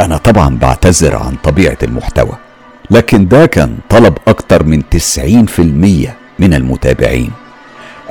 أنا 0.00 0.16
طبعا 0.16 0.58
بعتذر 0.58 1.16
عن 1.16 1.34
طبيعة 1.44 1.78
المحتوى 1.82 2.32
لكن 2.90 3.28
ده 3.28 3.46
كان 3.46 3.76
طلب 3.90 4.18
أكتر 4.28 4.64
من 4.64 4.82
90% 4.82 5.60
من 6.38 6.54
المتابعين. 6.54 7.30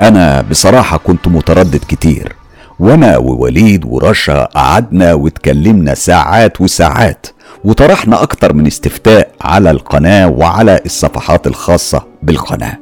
أنا 0.02 0.40
بصراحة 0.50 0.96
كنت 0.96 1.28
متردد 1.28 1.80
كتير. 1.88 2.36
وأنا 2.78 3.16
ووليد 3.16 3.84
ورشا 3.84 4.44
قعدنا 4.44 5.14
واتكلمنا 5.14 5.94
ساعات 5.94 6.60
وساعات 6.60 7.26
وطرحنا 7.64 8.22
أكتر 8.22 8.52
من 8.54 8.66
استفتاء 8.66 9.30
على 9.40 9.70
القناة 9.70 10.28
وعلى 10.28 10.80
الصفحات 10.86 11.46
الخاصة 11.46 12.02
بالقناة. 12.22 12.78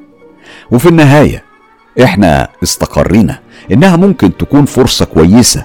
وفي 0.71 0.89
النهاية 0.89 1.43
إحنا 2.03 2.49
استقرينا. 2.63 3.39
إنها 3.73 3.97
ممكن 3.97 4.37
تكون 4.37 4.65
فرصة 4.65 5.05
كويسة 5.05 5.65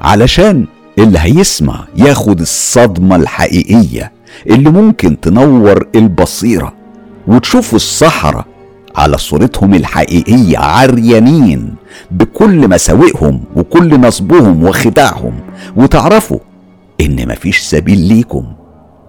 علشان 0.00 0.66
اللي 0.98 1.18
هيسمع 1.18 1.84
ياخد 1.96 2.40
الصدمة 2.40 3.16
الحقيقية 3.16 4.12
اللي 4.46 4.70
ممكن 4.70 5.20
تنور 5.20 5.86
البصيرة 5.94 6.72
وتشوف 7.26 7.74
الصحراء 7.74 8.44
على 8.96 9.18
صورتهم 9.18 9.74
الحقيقية 9.74 10.58
عريانين 10.58 11.74
بكل 12.10 12.68
مساوئهم 12.68 13.44
وكل 13.56 14.00
نصبهم 14.00 14.64
وخداعهم. 14.64 15.40
وتعرفوا 15.76 16.38
إن 17.00 17.28
مفيش 17.28 17.58
سبيل 17.58 17.98
ليكم 17.98 18.44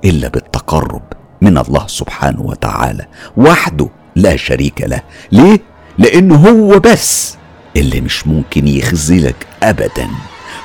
إلا 0.05 0.27
بالتقرب 0.27 1.01
من 1.41 1.57
الله 1.57 1.87
سبحانه 1.87 2.41
وتعالى 2.41 3.05
وحده 3.37 3.89
لا 4.15 4.35
شريك 4.35 4.81
له. 4.81 5.01
ليه؟ 5.31 5.59
لأنه 6.01 6.35
هو 6.35 6.79
بس 6.79 7.37
اللي 7.77 8.01
مش 8.01 8.27
ممكن 8.27 8.67
يخذلك 8.67 9.35
أبدا. 9.63 10.07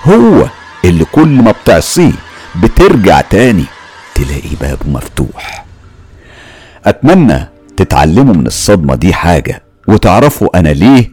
هو 0.04 0.46
اللي 0.84 1.04
كل 1.04 1.28
ما 1.28 1.50
بتعصيه 1.50 2.12
بترجع 2.62 3.20
تاني 3.20 3.64
تلاقي 4.14 4.56
بابه 4.60 4.90
مفتوح. 4.90 5.64
أتمنى 6.84 7.48
تتعلموا 7.76 8.34
من 8.34 8.46
الصدمة 8.46 8.94
دي 8.94 9.14
حاجة 9.14 9.62
وتعرفوا 9.88 10.58
أنا 10.58 10.68
ليه 10.68 11.10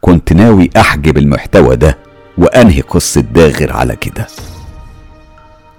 كنت 0.00 0.32
ناوي 0.32 0.70
أحجب 0.76 1.18
المحتوى 1.18 1.76
ده 1.76 1.98
وأنهي 2.38 2.80
قصة 2.80 3.20
داغر 3.20 3.72
على 3.72 3.96
كده. 3.96 4.26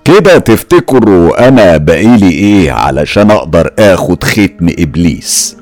كده 0.06 0.38
تفتكروا 0.38 1.48
أنا 1.48 1.78
بقيلي 1.78 2.30
إيه 2.32 2.72
علشان 2.72 3.32
أقدر 3.32 3.72
آخد 3.80 4.24
ختم 4.24 4.70
إبليس؟ 4.80 5.58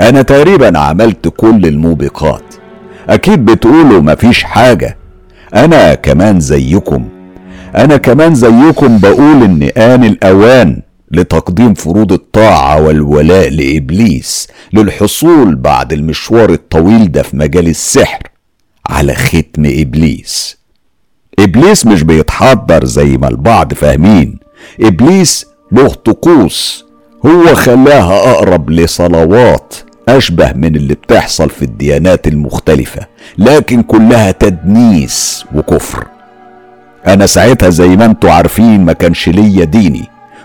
أنا 0.00 0.22
تقريبا 0.22 0.78
عملت 0.78 1.28
كل 1.28 1.66
الموبقات. 1.66 2.54
أكيد 3.08 3.44
بتقولوا 3.44 4.00
مفيش 4.00 4.44
حاجة. 4.44 4.96
أنا 5.54 5.94
كمان 5.94 6.40
زيكم. 6.40 7.08
أنا 7.76 7.96
كمان 7.96 8.34
زيكم 8.34 8.98
بقول 8.98 9.42
إن 9.42 9.62
آن 9.76 10.04
الأوان 10.04 10.82
لتقديم 11.10 11.74
فروض 11.74 12.12
الطاعة 12.12 12.82
والولاء 12.82 13.48
لإبليس 13.50 14.48
للحصول 14.72 15.54
بعد 15.56 15.92
المشوار 15.92 16.50
الطويل 16.52 17.12
ده 17.12 17.22
في 17.22 17.36
مجال 17.36 17.68
السحر 17.68 18.22
على 18.86 19.14
ختم 19.14 19.64
إبليس. 19.66 20.58
إبليس 21.38 21.86
مش 21.86 22.02
بيتحضر 22.02 22.84
زي 22.84 23.16
ما 23.16 23.28
البعض 23.28 23.74
فاهمين. 23.74 24.38
إبليس 24.80 25.46
له 25.72 25.88
طقوس. 25.88 26.84
هو 27.26 27.54
خلاها 27.54 28.30
أقرب 28.32 28.70
لصلوات. 28.70 29.74
أشبه 30.08 30.52
من 30.52 30.76
اللي 30.76 30.94
بتحصل 30.94 31.50
في 31.50 31.62
الديانات 31.62 32.28
المختلفة 32.28 33.06
لكن 33.38 33.82
كلها 33.82 34.30
تدنيس 34.30 35.44
وكفر. 35.54 36.06
أنا 37.06 37.26
ساعتها 37.26 37.68
زي 37.68 37.88
ما 37.88 38.04
أنتوا 38.04 38.30
عارفين 38.30 38.84
ما 38.84 38.92
كانش 38.92 39.28
ليا 39.28 39.64
ديني. 39.64 40.04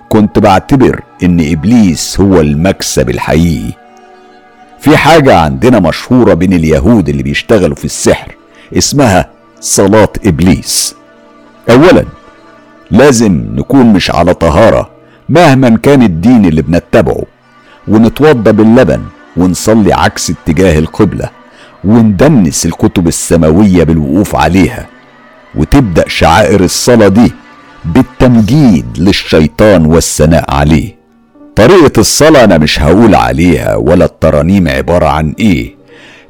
كنت 0.10 0.40
بعتبر 0.40 1.02
إن 1.24 1.52
إبليس 1.52 2.20
هو 2.22 2.42
المكسب 2.42 3.10
الحقيقي. 3.10 3.74
في 4.80 4.98
حاجة 4.98 5.40
عندنا 5.40 5.80
مشهورة 5.80 6.34
بين 6.34 6.54
اليهود 6.54 7.10
اللي 7.10 7.24
بيشتغلوا 7.24 7.76
في 7.76 7.86
السحر 7.86 8.36
اسمها 8.78 9.30
صلاة 9.62 10.10
إبليس. 10.26 10.96
اولا 11.70 12.06
لازم 12.92 13.46
نكون 13.56 13.86
مش 13.86 14.12
على 14.12 14.34
طهارة 14.34 14.90
مهما 15.30 15.78
كان 15.78 16.02
الدين 16.02 16.46
اللي 16.46 16.62
بنتبعه 16.62 17.24
ونتوضى 17.88 18.52
باللبن 18.52 19.02
ونصلي 19.38 19.94
عكس 19.94 20.30
اتجاه 20.32 20.80
القبلة 20.80 21.30
وندنس 21.84 22.66
الكتب 22.66 23.08
السماوية 23.08 23.84
بالوقوف 23.84 24.36
عليها 24.36 24.88
وتبدأ 25.56 26.04
شعائر 26.08 26.64
الصلاة 26.64 27.08
دي 27.08 27.32
بالتمجيد 27.86 28.86
للشيطان 28.98 29.86
والثناء 29.86 30.54
عليه. 30.54 30.96
طريقة 31.56 32.00
الصلاة 32.00 32.44
أنا 32.44 32.58
مش 32.58 32.80
هقول 32.82 33.16
عليها 33.16 33.76
ولا 33.76 34.06
الترانيم 34.06 34.68
عبارة 34.68 35.06
عن 35.06 35.34
إيه. 35.40 35.76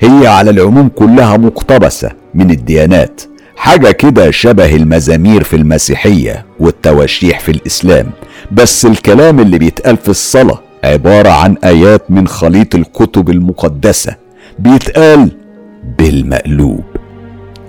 هي 0.02 0.28
على 0.28 0.50
العموم 0.52 0.88
كلها 0.90 1.38
مقتبسة 1.38 2.12
من 2.34 2.52
الديانات 2.52 3.22
حاجة 3.56 3.92
كده 3.92 4.32
شبه 4.32 4.76
المزامير 4.76 5.44
في 5.44 5.56
المسيحية 5.56 6.46
والتواشيح 6.60 7.40
في 7.40 7.52
الإسلام 7.52 8.12
بس 8.52 8.86
الكلام 8.86 9.40
اللي 9.40 9.58
بيتقال 9.58 9.98
في 9.98 10.10
الصلاة 10.10 10.62
عبارة 10.84 11.30
عن 11.30 11.56
آيات 11.64 12.12
من 12.12 12.28
خليط 12.28 12.76
الكتب 12.76 13.30
المقدسة 13.30 14.16
بيتقال 14.60 15.32
بالمقلوب. 15.98 16.84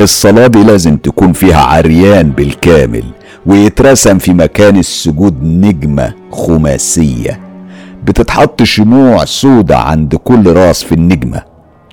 الصلاة 0.01 0.47
دي 0.47 0.65
لازم 0.65 0.97
تكون 0.97 1.33
فيها 1.33 1.63
عريان 1.63 2.31
بالكامل 2.31 3.05
ويترسم 3.47 4.19
في 4.19 4.33
مكان 4.35 4.77
السجود 4.77 5.43
نجمة 5.43 6.13
خماسية. 6.33 7.41
بتتحط 8.05 8.63
شموع 8.63 9.25
سودة 9.25 9.79
عند 9.79 10.15
كل 10.15 10.53
راس 10.53 10.85
في 10.85 10.93
النجمة 10.93 11.43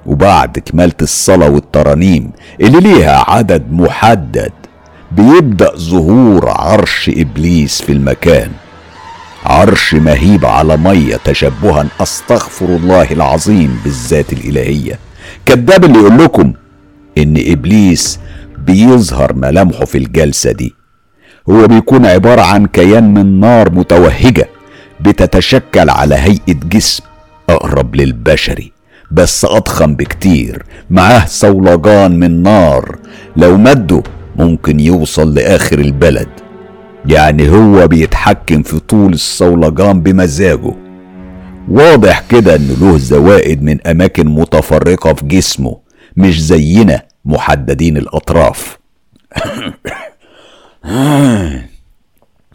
وبعد 0.05 0.59
كمالة 0.59 0.93
الصلاة 1.01 1.49
والترانيم 1.49 2.31
اللي 2.61 2.79
ليها 2.79 3.31
عدد 3.31 3.71
محدد 3.71 4.51
بيبدأ 5.11 5.71
ظهور 5.77 6.49
عرش 6.49 7.11
إبليس 7.17 7.81
في 7.81 7.91
المكان. 7.91 8.49
عرش 9.45 9.93
مهيب 9.93 10.45
على 10.45 10.77
مية 10.77 11.15
تشبها 11.15 11.87
أستغفر 12.01 12.65
الله 12.65 13.11
العظيم 13.11 13.79
بالذات 13.83 14.33
الإلهية. 14.33 14.99
كذاب 15.45 15.85
اللي 15.85 15.99
يقول 15.99 16.17
لكم 16.17 16.53
إن 17.17 17.43
إبليس 17.47 18.19
بيظهر 18.57 19.33
ملامحه 19.33 19.85
في 19.85 19.97
الجلسة 19.97 20.51
دي. 20.51 20.75
هو 21.49 21.67
بيكون 21.67 22.05
عبارة 22.05 22.41
عن 22.41 22.65
كيان 22.65 23.13
من 23.13 23.39
نار 23.39 23.71
متوهجة 23.71 24.49
بتتشكل 24.99 25.89
على 25.89 26.15
هيئة 26.15 26.59
جسم 26.69 27.03
أقرب 27.49 27.95
للبشري 27.95 28.71
بس 29.11 29.45
أضخم 29.45 29.95
بكتير 29.95 30.63
معاه 30.89 31.25
صولجان 31.25 32.19
من 32.19 32.43
نار. 32.43 32.97
لو 33.35 33.57
مده 33.57 34.03
ممكن 34.35 34.79
يوصل 34.79 35.33
لآخر 35.33 35.79
البلد. 35.79 36.27
يعني 37.05 37.49
هو 37.49 37.87
بيتحكم 37.87 38.63
في 38.63 38.79
طول 38.79 39.13
الصولجان 39.13 40.01
بمزاجه. 40.01 40.73
واضح 41.69 42.23
كده 42.29 42.55
انه 42.55 42.73
له 42.81 42.97
زوائد 42.97 43.63
من 43.63 43.87
أماكن 43.87 44.27
متفرقة 44.27 45.13
في 45.13 45.25
جسمه 45.25 45.77
مش 46.17 46.43
زينا 46.43 47.01
محددين 47.25 47.97
الأطراف. 47.97 48.77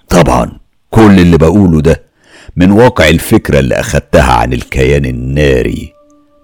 طبعا 0.09 0.53
كل 0.91 1.21
اللي 1.21 1.39
بقوله 1.39 1.81
ده 1.81 2.03
من 2.57 2.71
واقع 2.71 3.09
الفكرة 3.09 3.59
اللي 3.59 3.75
أخدتها 3.75 4.33
عن 4.33 4.53
الكيان 4.53 5.05
الناري. 5.05 5.96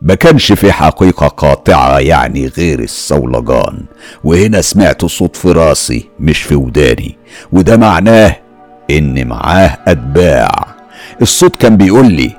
ما 0.05 0.15
كانش 0.15 0.53
في 0.53 0.73
حقيقة 0.73 1.29
قاطعة 1.29 1.99
يعني 1.99 2.47
غير 2.47 2.81
الصولجان. 2.81 3.85
وهنا 4.25 4.61
سمعت 4.61 5.05
صوت 5.05 5.37
في 5.37 5.53
راسي 5.53 6.09
مش 6.21 6.43
في 6.43 6.55
وداني 6.55 7.17
وده 7.53 7.77
معناه 7.77 8.37
إن 8.91 9.27
معاه 9.29 9.79
أتباع. 9.88 10.67
الصوت 11.23 11.57
كان 11.57 11.77
بيقول 11.77 12.12
لي 12.12 12.31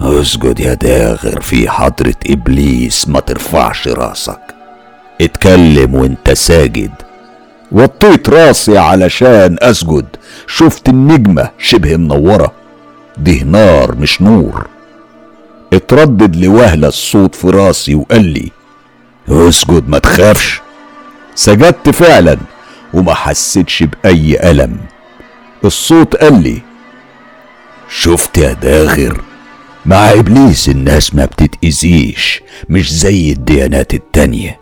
اسجد 0.00 0.60
يا 0.60 0.74
داغر 0.74 1.40
في 1.40 1.70
حضرة 1.70 2.14
إبليس 2.26 3.08
ما 3.08 3.20
ترفعش 3.20 3.88
راسك. 3.88 4.40
اتكلم 5.20 5.94
وانت 5.94 6.30
ساجد. 6.30 6.90
وطيت 7.72 8.28
راسي 8.28 8.78
علشان 8.78 9.56
أسجد. 9.60 10.06
شفت 10.46 10.88
النجمة 10.88 11.50
شبه 11.58 11.96
منورة. 11.96 12.52
دي 13.18 13.44
نار 13.44 13.94
مش 13.94 14.22
نور. 14.22 14.66
اتردد 15.72 16.36
لوهلة 16.36 16.88
الصوت 16.88 17.34
في 17.34 17.46
راسي 17.50 17.94
وقال 17.94 18.24
لي 18.24 18.50
اسجد 19.28 19.88
ما 19.88 19.98
تخافش. 19.98 20.60
سجدت 21.34 21.88
فعلا 21.90 22.36
وما 22.94 23.14
حسيتش 23.14 23.82
بأي 23.82 24.50
ألم. 24.50 24.76
الصوت 25.64 26.16
قال 26.16 26.42
لي 26.42 26.58
شفت 27.88 28.38
يا 28.38 28.52
داغر 28.52 29.20
مع 29.86 30.10
إبليس 30.12 30.68
الناس 30.68 31.14
ما 31.14 31.24
بتتأذيش 31.24 32.42
مش 32.68 32.92
زي 32.94 33.32
الديانات 33.32 33.94
التانية. 33.94 34.60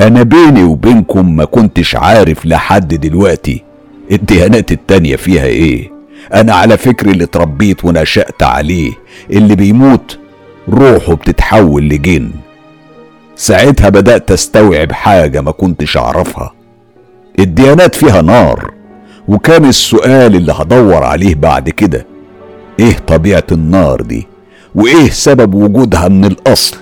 أنا 0.00 0.22
بيني 0.22 0.62
وبينكم 0.64 1.36
ما 1.36 1.44
كنتش 1.44 1.96
عارف 1.96 2.46
لحد 2.46 2.88
دلوقتي 2.94 3.62
الديانات 4.12 4.72
التانية 4.72 5.16
فيها 5.16 5.44
إيه. 5.44 5.93
أنا 6.34 6.54
على 6.54 6.76
فكري 6.76 7.10
اللي 7.10 7.24
اتربيت 7.24 7.84
ونشأت 7.84 8.42
عليه 8.42 8.92
اللي 9.30 9.56
بيموت 9.56 10.18
روحه 10.68 11.14
بتتحول 11.14 11.82
لجن. 11.88 12.30
ساعتها 13.36 13.88
بدأت 13.88 14.30
أستوعب 14.30 14.92
حاجة 14.92 15.40
ما 15.40 15.50
كنتش 15.50 15.96
أعرفها. 15.96 16.52
الديانات 17.38 17.94
فيها 17.94 18.22
نار 18.22 18.70
وكان 19.28 19.64
السؤال 19.64 20.36
اللي 20.36 20.52
هدور 20.52 21.02
عليه 21.04 21.34
بعد 21.34 21.70
كده 21.70 22.06
إيه 22.80 22.96
طبيعة 23.06 23.44
النار 23.52 24.00
دي؟ 24.02 24.26
وإيه 24.74 25.10
سبب 25.10 25.54
وجودها 25.54 26.08
من 26.08 26.24
الأصل؟ 26.24 26.76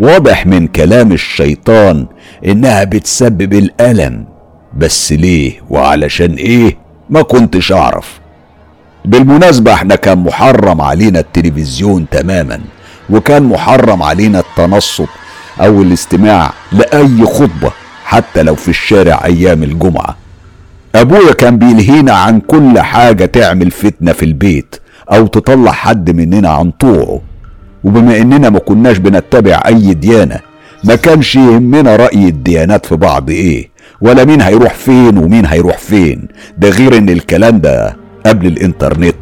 واضح 0.00 0.46
من 0.46 0.66
كلام 0.66 1.12
الشيطان 1.12 2.06
إنها 2.46 2.84
بتسبب 2.84 3.52
الألم. 3.52 4.24
بس 4.76 5.12
ليه 5.12 5.52
وعلشان 5.70 6.34
إيه 6.34 6.76
ما 7.10 7.22
كنتش 7.22 7.72
أعرف. 7.72 8.20
بالمناسبة 9.04 9.72
إحنا 9.72 9.94
كان 9.96 10.18
محرم 10.18 10.80
علينا 10.80 11.18
التلفزيون 11.20 12.06
تماما 12.10 12.60
وكان 13.10 13.42
محرم 13.42 14.02
علينا 14.02 14.40
التنصت 14.40 15.08
أو 15.60 15.82
الاستماع 15.82 16.52
لأي 16.72 17.24
خطبة 17.24 17.72
حتى 18.04 18.42
لو 18.42 18.54
في 18.54 18.68
الشارع 18.68 19.24
أيام 19.24 19.62
الجمعة. 19.62 20.16
أبويا 20.94 21.32
كان 21.32 21.58
بيلهينا 21.58 22.12
عن 22.12 22.40
كل 22.40 22.78
حاجة 22.80 23.24
تعمل 23.24 23.70
فتنة 23.70 24.12
في 24.12 24.24
البيت 24.24 24.76
أو 25.12 25.26
تطلع 25.26 25.72
حد 25.72 26.10
مننا 26.10 26.48
عن 26.50 26.70
طوعه. 26.70 27.20
وبما 27.84 28.16
إننا 28.16 28.50
ما 28.50 28.58
كناش 28.58 28.98
بنتبع 28.98 29.62
أي 29.66 29.94
ديانة 29.94 30.38
ما 30.84 30.94
كانش 30.94 31.36
يهمنا 31.36 31.96
رأي 31.96 32.28
الديانات 32.28 32.86
في 32.86 32.96
بعض 32.96 33.30
إيه 33.30 33.70
ولا 34.00 34.24
مين 34.24 34.40
هيروح 34.42 34.74
فين 34.74 35.18
ومين 35.18 35.46
هيروح 35.46 35.78
فين. 35.78 36.28
ده 36.58 36.68
غير 36.68 36.96
إن 36.98 37.08
الكلام 37.08 37.58
ده 37.60 37.96
قبل 38.26 38.46
الإنترنت. 38.46 39.16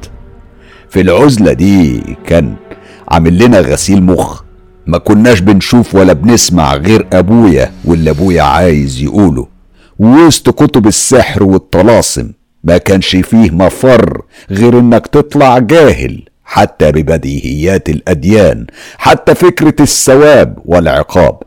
في 0.90 1.00
العزلة 1.00 1.52
دي 1.52 2.02
كان 2.26 2.54
عامل 3.08 3.38
لنا 3.38 3.60
غسيل 3.60 4.02
مخ. 4.02 4.42
ما 4.86 4.98
كناش 4.98 5.40
بنشوف 5.40 5.94
ولا 5.94 6.12
بنسمع 6.12 6.74
غير 6.74 7.06
أبويا 7.12 7.72
واللي 7.84 8.10
أبويا 8.10 8.42
عايز 8.42 9.02
يقوله. 9.02 9.46
وسط 9.98 10.50
كتب 10.50 10.86
السحر 10.86 11.42
والطلاسم 11.42 12.32
ما 12.64 12.78
كانش 12.78 13.16
فيه 13.16 13.50
مفر 13.50 14.22
غير 14.50 14.78
إنك 14.78 15.06
تطلع 15.06 15.58
جاهل 15.58 16.22
حتى 16.44 16.92
ببديهيات 16.92 17.88
الأديان 17.88 18.66
حتى 18.98 19.34
فكرة 19.34 19.74
الثواب 19.80 20.58
والعقاب. 20.64 21.38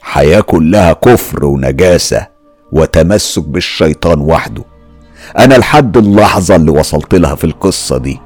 حياة 0.00 0.40
كلها 0.40 0.92
كفر 0.92 1.44
ونجاسة 1.44 2.26
وتمسك 2.72 3.42
بالشيطان 3.42 4.20
وحده. 4.20 4.64
أنا 5.38 5.54
لحد 5.54 5.96
اللحظة 5.96 6.56
اللي 6.56 6.70
وصلت 6.70 7.14
لها 7.14 7.34
في 7.34 7.44
القصة 7.44 7.98
دي 7.98 8.20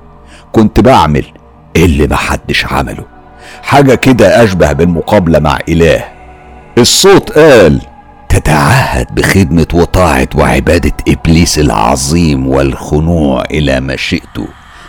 كنت 0.53 0.81
بعمل 0.81 1.25
اللي 1.77 2.07
محدش 2.07 2.67
عمله. 2.67 3.05
حاجة 3.63 3.95
كده 3.95 4.45
أشبه 4.45 4.73
بالمقابلة 4.73 5.39
مع 5.39 5.59
إله. 5.69 6.05
الصوت 6.79 7.33
قال 7.33 7.81
تتعهد 8.29 9.07
بخدمة 9.15 9.67
وطاعة 9.75 10.29
وعبادة 10.35 10.93
إبليس 11.09 11.59
العظيم 11.59 12.47
والخنوع 12.49 13.43
إلى 13.51 13.81
مشيئته 13.81 14.47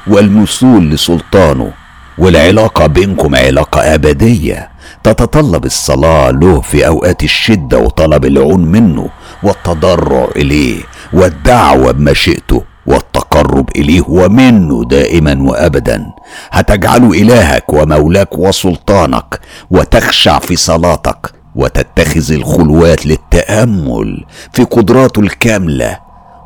والمثول 0.07 0.89
لسلطانه 0.89 1.71
والعلاقة 2.17 2.87
بينكم 2.87 3.35
علاقة 3.35 3.81
أبدية. 3.95 4.71
تتطلب 5.03 5.65
الصلاة 5.65 6.31
له 6.31 6.61
في 6.61 6.87
أوقات 6.87 7.23
الشدة 7.23 7.77
وطلب 7.77 8.25
العون 8.25 8.65
منه 8.65 9.09
والتضرع 9.43 10.27
إليه 10.35 10.81
والدعوة 11.13 11.91
بمشيئته 11.91 12.63
والتقرب 12.87 13.69
إليه 13.75 14.01
ومنه 14.07 14.83
دائما 14.85 15.37
وأبدا. 15.41 16.05
هتجعله 16.51 17.11
إلهك 17.11 17.73
ومولاك 17.73 18.37
وسلطانك 18.37 19.39
وتخشع 19.71 20.39
في 20.39 20.55
صلاتك 20.55 21.33
وتتخذ 21.55 22.31
الخلوات 22.33 23.05
للتأمل 23.05 24.25
في 24.53 24.63
قدراته 24.63 25.19
الكاملة 25.19 25.99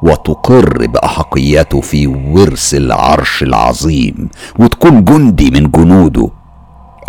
وتقر 0.03 0.85
باحقيته 0.87 1.81
في 1.81 2.07
ورث 2.07 2.73
العرش 2.73 3.43
العظيم 3.43 4.29
وتكون 4.59 5.03
جندي 5.05 5.51
من 5.51 5.71
جنوده. 5.71 6.29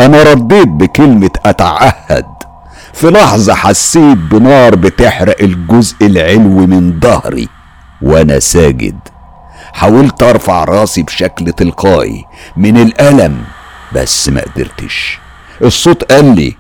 أنا 0.00 0.22
رديت 0.22 0.68
بكلمة 0.68 1.30
أتعهد. 1.46 2.26
في 2.96 3.10
لحظة 3.10 3.54
حسيت 3.54 4.18
بنار 4.18 4.74
بتحرق 4.74 5.36
الجزء 5.42 5.96
العلوي 6.06 6.66
من 6.66 7.00
ظهري 7.00 7.48
وأنا 8.02 8.38
ساجد. 8.38 8.98
حاولت 9.72 10.22
أرفع 10.22 10.64
راسي 10.64 11.02
بشكل 11.02 11.52
تلقائي 11.52 12.24
من 12.56 12.76
الألم 12.76 13.44
بس 13.94 14.28
ما 14.28 14.40
قدرتش. 14.40 15.18
الصوت 15.62 16.12
قال 16.12 16.34
لي 16.36 16.54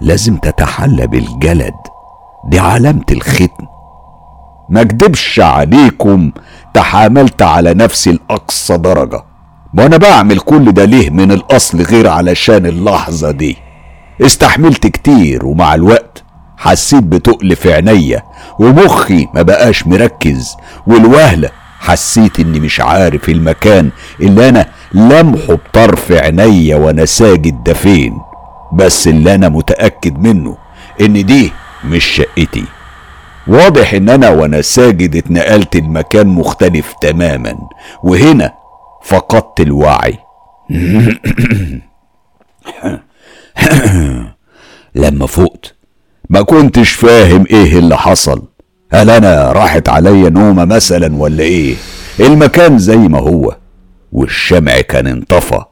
لازم 0.00 0.36
تتحلى 0.36 1.06
بالجلد 1.06 1.74
دي 2.48 2.58
علامة 2.58 3.04
الختم 3.10 3.66
ما 4.68 4.80
اكدبش 4.80 5.40
عليكم 5.40 6.32
تحاملت 6.74 7.42
على 7.42 7.74
نفسي 7.74 8.12
لأقصى 8.12 8.76
درجة. 8.76 9.22
وأنا 9.78 9.96
بعمل 9.96 10.38
كل 10.40 10.72
ده 10.72 10.84
ليه 10.84 11.10
من 11.10 11.32
الأصل 11.32 11.82
غير 11.82 12.08
علشان 12.08 12.66
اللحظة 12.66 13.30
دي؟ 13.30 13.56
استحملت 14.20 14.86
كتير 14.86 15.46
ومع 15.46 15.74
الوقت 15.74 16.24
حسيت 16.56 17.02
بتقل 17.02 17.56
في 17.56 17.72
عينيا 17.72 18.22
ومخي 18.58 19.26
ما 19.34 19.42
بقاش 19.42 19.86
مركز 19.86 20.56
والوهلة 20.86 21.50
حسيت 21.80 22.40
إني 22.40 22.60
مش 22.60 22.80
عارف 22.80 23.28
المكان 23.28 23.90
اللي 24.20 24.48
أنا 24.48 24.66
لمحه 24.92 25.54
بطرف 25.54 26.12
عينيا 26.12 26.76
وأنا 26.76 27.04
ساجد 27.04 27.64
ده 27.64 27.72
فين 27.74 28.18
بس 28.72 29.08
اللي 29.08 29.34
أنا 29.34 29.48
متأكد 29.48 30.18
منه 30.18 30.56
إن 31.00 31.26
دي 31.26 31.52
مش 31.84 32.04
شقتي. 32.04 32.64
واضح 33.46 33.94
إن 33.94 34.08
أنا 34.08 34.30
وأنا 34.30 34.62
ساجد 34.62 35.16
اتنقلت 35.16 35.76
لمكان 35.76 36.26
مختلف 36.26 36.92
تماما 37.00 37.58
وهنا 38.02 38.54
فقدت 39.02 39.60
الوعي. 39.60 40.18
لما 44.94 45.26
فقت 45.26 45.74
ما 46.30 46.42
كنتش 46.42 46.90
فاهم 46.90 47.44
إيه 47.50 47.78
اللي 47.78 47.96
حصل. 47.96 48.42
هل 48.92 49.10
أنا 49.10 49.52
راحت 49.52 49.88
عليا 49.88 50.30
نومة 50.30 50.64
مثلا 50.64 51.16
ولا 51.16 51.42
إيه؟ 51.42 51.74
المكان 52.20 52.78
زي 52.78 52.96
ما 52.96 53.18
هو 53.18 53.56
والشمع 54.12 54.80
كان 54.80 55.06
انطفى 55.06 55.62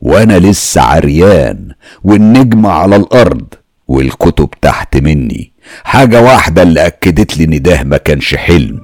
وأنا 0.00 0.38
لسه 0.38 0.80
عريان 0.80 1.68
والنجم 2.04 2.66
على 2.66 2.96
الأرض 2.96 3.46
والكتب 3.88 4.50
تحت 4.62 4.96
مني. 4.96 5.52
حاجة 5.84 6.20
واحدة 6.20 6.62
اللي 6.62 6.86
أكدت 6.86 7.38
لي 7.38 7.44
إن 7.44 7.62
ده 7.62 7.82
ما 7.82 7.96
كانش 7.96 8.34
حلم. 8.34 8.80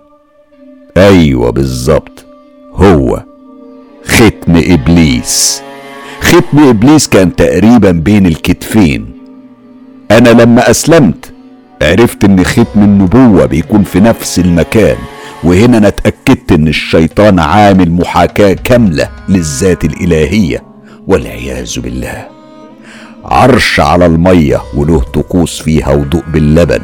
أيوه 0.97 1.51
بالظبط 1.51 2.25
هو 2.75 3.23
ختم 4.05 4.57
إبليس. 4.57 5.63
ختم 6.23 6.59
إبليس 6.69 7.09
كان 7.09 7.37
تقريبا 7.37 7.91
بين 7.91 8.27
الكتفين. 8.27 9.07
أنا 10.11 10.29
لما 10.29 10.71
أسلمت 10.71 11.33
عرفت 11.83 12.25
إن 12.25 12.45
ختم 12.45 12.83
النبوة 12.83 13.47
بيكون 13.47 13.83
في 13.83 14.01
نفس 14.01 14.39
المكان 14.39 14.97
وهنا 15.45 15.79
أنا 15.79 15.89
اتأكدت 15.89 16.53
إن 16.53 16.69
الشيطان 16.69 17.39
عامل 17.39 17.91
محاكاة 17.93 18.53
كاملة 18.53 19.09
للذات 19.29 19.85
الإلهية 19.85 20.63
والعياذ 21.07 21.81
بالله. 21.81 22.27
عرش 23.25 23.81
على 23.81 24.07
المية 24.07 24.63
وله 24.77 25.01
طقوس 25.01 25.63
فيها 25.63 25.91
وضوء 25.91 26.23
باللبن 26.33 26.83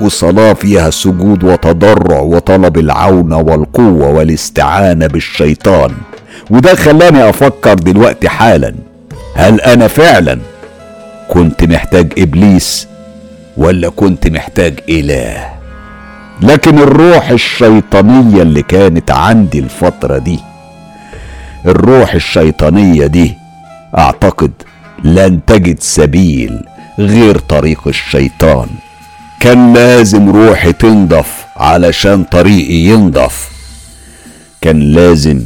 وصلاة 0.00 0.52
فيها 0.52 0.90
سجود 0.90 1.44
وتضرع 1.44 2.20
وطلب 2.20 2.78
العون 2.78 3.32
والقوة 3.32 4.10
والاستعانة 4.10 5.06
بالشيطان. 5.06 5.90
وده 6.52 6.74
خلاني 6.74 7.28
أفكر 7.28 7.74
دلوقتي 7.74 8.28
حالا. 8.28 8.74
هل 9.36 9.60
أنا 9.60 9.88
فعلا 9.88 10.38
كنت 11.28 11.64
محتاج 11.64 12.12
إبليس 12.18 12.88
ولا 13.56 13.88
كنت 13.88 14.26
محتاج 14.26 14.74
إله؟ 14.88 15.48
لكن 16.42 16.78
الروح 16.78 17.30
الشيطانية 17.30 18.42
اللي 18.42 18.62
كانت 18.62 19.10
عندي 19.10 19.58
الفترة 19.58 20.18
دي 20.18 20.38
الروح 21.66 22.14
الشيطانية 22.14 23.06
دي 23.06 23.34
أعتقد 23.98 24.52
لن 25.04 25.40
تجد 25.46 25.80
سبيل 25.80 26.64
غير 26.98 27.38
طريق 27.38 27.88
الشيطان. 27.88 28.68
كان 29.40 29.72
لازم 29.72 30.30
روحي 30.30 30.72
تنضف 30.72 31.44
علشان 31.56 32.24
طريقي 32.24 32.74
ينضف. 32.74 33.48
كان 34.60 34.80
لازم 34.80 35.40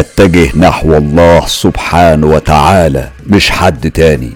أتجه 0.00 0.58
نحو 0.58 0.96
الله 0.96 1.46
سبحانه 1.46 2.26
وتعالى 2.26 3.08
مش 3.26 3.50
حد 3.50 3.90
تاني. 3.90 4.32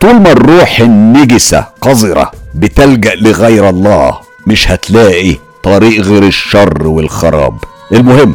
طول 0.00 0.14
ما 0.14 0.32
الروح 0.32 0.80
النجسة 0.80 1.64
قذرة 1.80 2.32
بتلجأ 2.54 3.14
لغير 3.14 3.68
الله 3.68 4.18
مش 4.46 4.70
هتلاقي 4.70 5.36
طريق 5.62 6.00
غير 6.00 6.22
الشر 6.22 6.86
والخراب. 6.86 7.58
المهم 7.92 8.34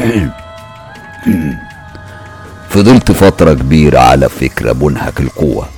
فضلت 2.70 3.12
فترة 3.12 3.52
كبيرة 3.54 3.98
على 3.98 4.28
فكرة 4.28 4.72
منهك 4.72 5.20
القوة 5.20 5.68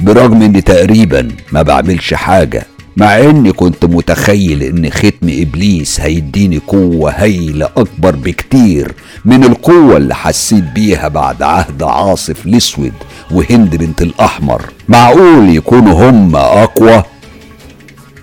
برغم 0.00 0.42
اني 0.42 0.60
تقريبا 0.60 1.28
ما 1.52 1.62
بعملش 1.62 2.14
حاجة. 2.14 2.66
مع 2.96 3.20
إني 3.20 3.52
كنت 3.52 3.84
متخيل 3.84 4.62
إن 4.62 4.90
ختم 4.90 5.28
إبليس 5.28 6.00
هيديني 6.00 6.58
قوة 6.66 7.10
هايلة 7.10 7.68
أكبر 7.76 8.16
بكتير 8.16 8.94
من 9.24 9.44
القوة 9.44 9.96
اللي 9.96 10.14
حسيت 10.14 10.64
بيها 10.64 11.08
بعد 11.08 11.42
عهد 11.42 11.82
عاصف 11.82 12.46
الأسود 12.46 12.92
وهند 13.30 13.76
بنت 13.76 14.02
الأحمر. 14.02 14.62
معقول 14.88 15.56
يكونوا 15.56 16.10
هم 16.10 16.36
أقوى؟ 16.36 17.02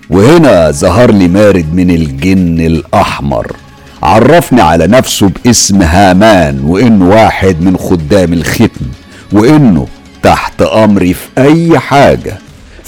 وهنا 0.10 0.72
ظهر 0.72 1.12
لي 1.12 1.28
مارد 1.28 1.74
من 1.74 1.92
الجن 1.92 2.60
الأحمر. 2.60 3.56
عرفني 4.04 4.62
على 4.62 4.88
نفسه 4.88 5.32
باسم 5.46 5.82
هامان 5.82 6.60
وانه 6.64 7.10
واحد 7.10 7.62
من 7.62 7.78
خدام 7.78 8.34
الختم 8.34 8.86
وإنه 9.34 9.88
تحت 10.24 10.62
أمري 10.62 11.14
في 11.14 11.28
أي 11.38 11.80
حاجة. 11.80 12.38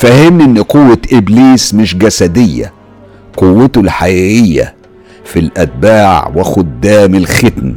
فهمني 0.02 0.44
إن 0.44 0.64
قوة 0.64 0.98
إبليس 1.14 1.74
مش 1.74 1.98
جسدية 1.98 2.74
قوته 3.38 3.82
الحقيقية 3.82 4.76
في 5.26 5.40
الأتباع 5.40 6.32
وخدام 6.36 7.16
الختم. 7.16 7.74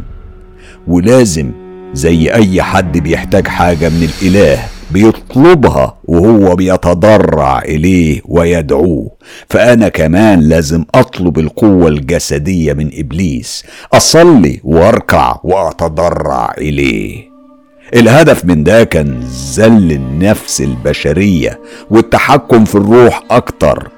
ولازم 0.87 1.51
زي 1.93 2.33
أي 2.35 2.63
حد 2.63 2.99
بيحتاج 2.99 3.49
حاجة 3.49 3.89
من 3.89 4.09
الإله 4.23 4.59
بيطلبها 4.91 5.97
وهو 6.05 6.57
بيتضرع 6.57 7.59
إليه 7.63 8.21
ويدعوه. 8.25 9.11
فأنا 9.49 9.89
كمان 9.89 10.41
لازم 10.41 10.85
أطلب 10.95 11.39
القوة 11.39 11.89
الجسدية 11.89 12.73
من 12.73 12.91
إبليس 12.95 13.65
أصلي 13.93 14.61
وأركع 14.65 15.37
وأتضرع 15.45 16.55
إليه. 16.59 17.34
الهدف 17.95 18.45
من 18.45 18.65
ده 18.65 18.85
كان 18.85 19.21
ذل 19.55 19.93
النفس 19.93 20.61
البشرية 20.61 21.61
والتحكم 21.91 22.65
في 22.65 22.75
الروح 22.75 23.23
أكتر. 23.31 23.89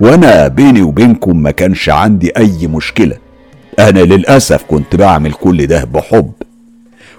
وأنا 0.00 0.48
بيني 0.48 0.82
وبينكم 0.82 1.42
ما 1.42 1.50
كانش 1.50 1.88
عندي 1.88 2.30
أي 2.36 2.66
مشكلة. 2.66 3.16
أنا 3.78 4.00
للأسف 4.00 4.62
كنت 4.62 4.96
بعمل 4.96 5.32
كل 5.32 5.66
ده 5.66 5.84
بحب. 5.84 6.32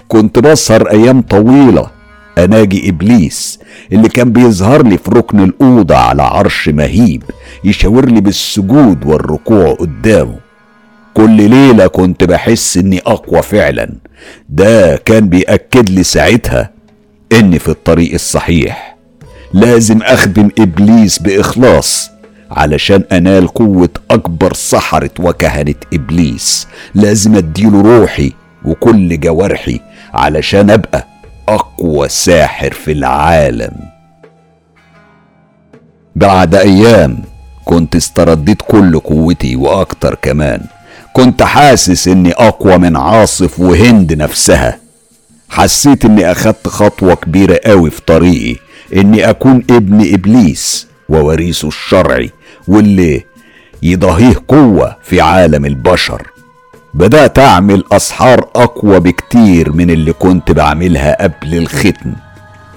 كنت 0.07 0.39
بسهر 0.39 0.89
أيام 0.91 1.21
طويلة. 1.21 1.87
أناجي 2.37 2.89
إبليس 2.89 3.59
اللي 3.91 4.09
كان 4.09 4.31
بيظهر 4.31 4.83
لي 4.87 4.97
في 4.97 5.11
ركن 5.11 5.39
الأوضة 5.43 5.95
على 5.95 6.23
عرش 6.23 6.69
مهيب 6.69 7.23
يشاور 7.63 8.05
لي 8.05 8.21
بالسجود 8.21 9.05
والركوع 9.05 9.73
قدامه. 9.73 10.46
كل 11.17 11.49
ليلة 11.49 11.87
كنت 11.87 12.23
بحس 12.23 12.77
إني 12.77 12.99
أقوى 12.99 13.41
فعلا. 13.41 13.89
ده 14.49 14.95
كان 14.97 15.29
بيأكد 15.29 15.89
لي 15.89 16.03
ساعتها 16.03 16.69
إني 17.31 17.59
في 17.59 17.69
الطريق 17.69 18.13
الصحيح. 18.13 18.97
لازم 19.53 20.01
أخدم 20.01 20.49
إبليس 20.59 21.19
بإخلاص 21.19 22.11
علشان 22.51 23.03
أنال 23.11 23.47
قوة 23.47 23.89
أكبر 24.11 24.53
سحرة 24.53 25.09
وكهنة 25.19 25.75
إبليس. 25.93 26.67
لازم 26.95 27.35
أديله 27.35 27.81
روحي 27.81 28.33
وكل 28.65 29.19
جوارحي 29.19 29.79
علشان 30.13 30.69
أبقى 30.69 31.07
أقوى 31.49 32.09
ساحر 32.09 32.71
في 32.71 32.91
العالم. 32.91 33.73
بعد 36.15 36.55
أيام 36.55 37.17
كنت 37.65 37.95
استرديت 37.95 38.61
كل 38.61 38.99
قوتي 38.99 39.55
وأكتر 39.55 40.15
كمان. 40.15 40.61
كنت 41.17 41.43
حاسس 41.43 42.07
إني 42.07 42.31
أقوى 42.31 42.77
من 42.77 42.95
عاصف 42.97 43.59
وهند 43.59 44.13
نفسها. 44.13 44.79
حسيت 45.49 46.05
إني 46.05 46.31
أخدت 46.31 46.67
خطوة 46.67 47.15
كبيرة 47.15 47.59
قوي 47.65 47.89
في 47.89 48.01
طريقي 48.01 48.55
إني 48.95 49.29
أكون 49.29 49.63
ابن 49.69 50.13
إبليس 50.13 50.87
ووريثه 51.09 51.67
الشرعي 51.67 52.31
واللي 52.67 53.23
يضاهيه 53.83 54.33
قوة 54.47 54.95
في 55.03 55.21
عالم 55.21 55.65
البشر. 55.65 56.27
بدأت 56.93 57.39
أعمل 57.39 57.83
أسحار 57.91 58.49
أقوى 58.55 58.99
بكتير 58.99 59.71
من 59.71 59.89
اللي 59.89 60.13
كنت 60.13 60.51
بعملها 60.51 61.23
قبل 61.23 61.55
الختم. 61.55 62.13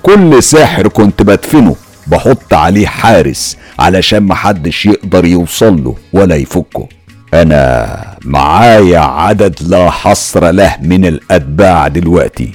كل 0.03 0.43
ساحر 0.43 0.89
كنت 0.89 1.23
بدفنه 1.23 1.77
بحط 2.07 2.55
عليه 2.55 2.87
حارس 2.87 3.57
علشان 3.79 4.23
محدش 4.23 4.87
يقدر 4.87 5.25
يوصله 5.25 5.95
ولا 6.13 6.37
يفكه. 6.37 6.89
أنا 7.35 8.01
معايا 8.25 8.99
عدد 8.99 9.55
لا 9.67 9.91
حصر 9.91 10.51
له 10.51 10.77
من 10.83 11.07
الأتباع 11.07 11.89
دلوقتي 11.89 12.53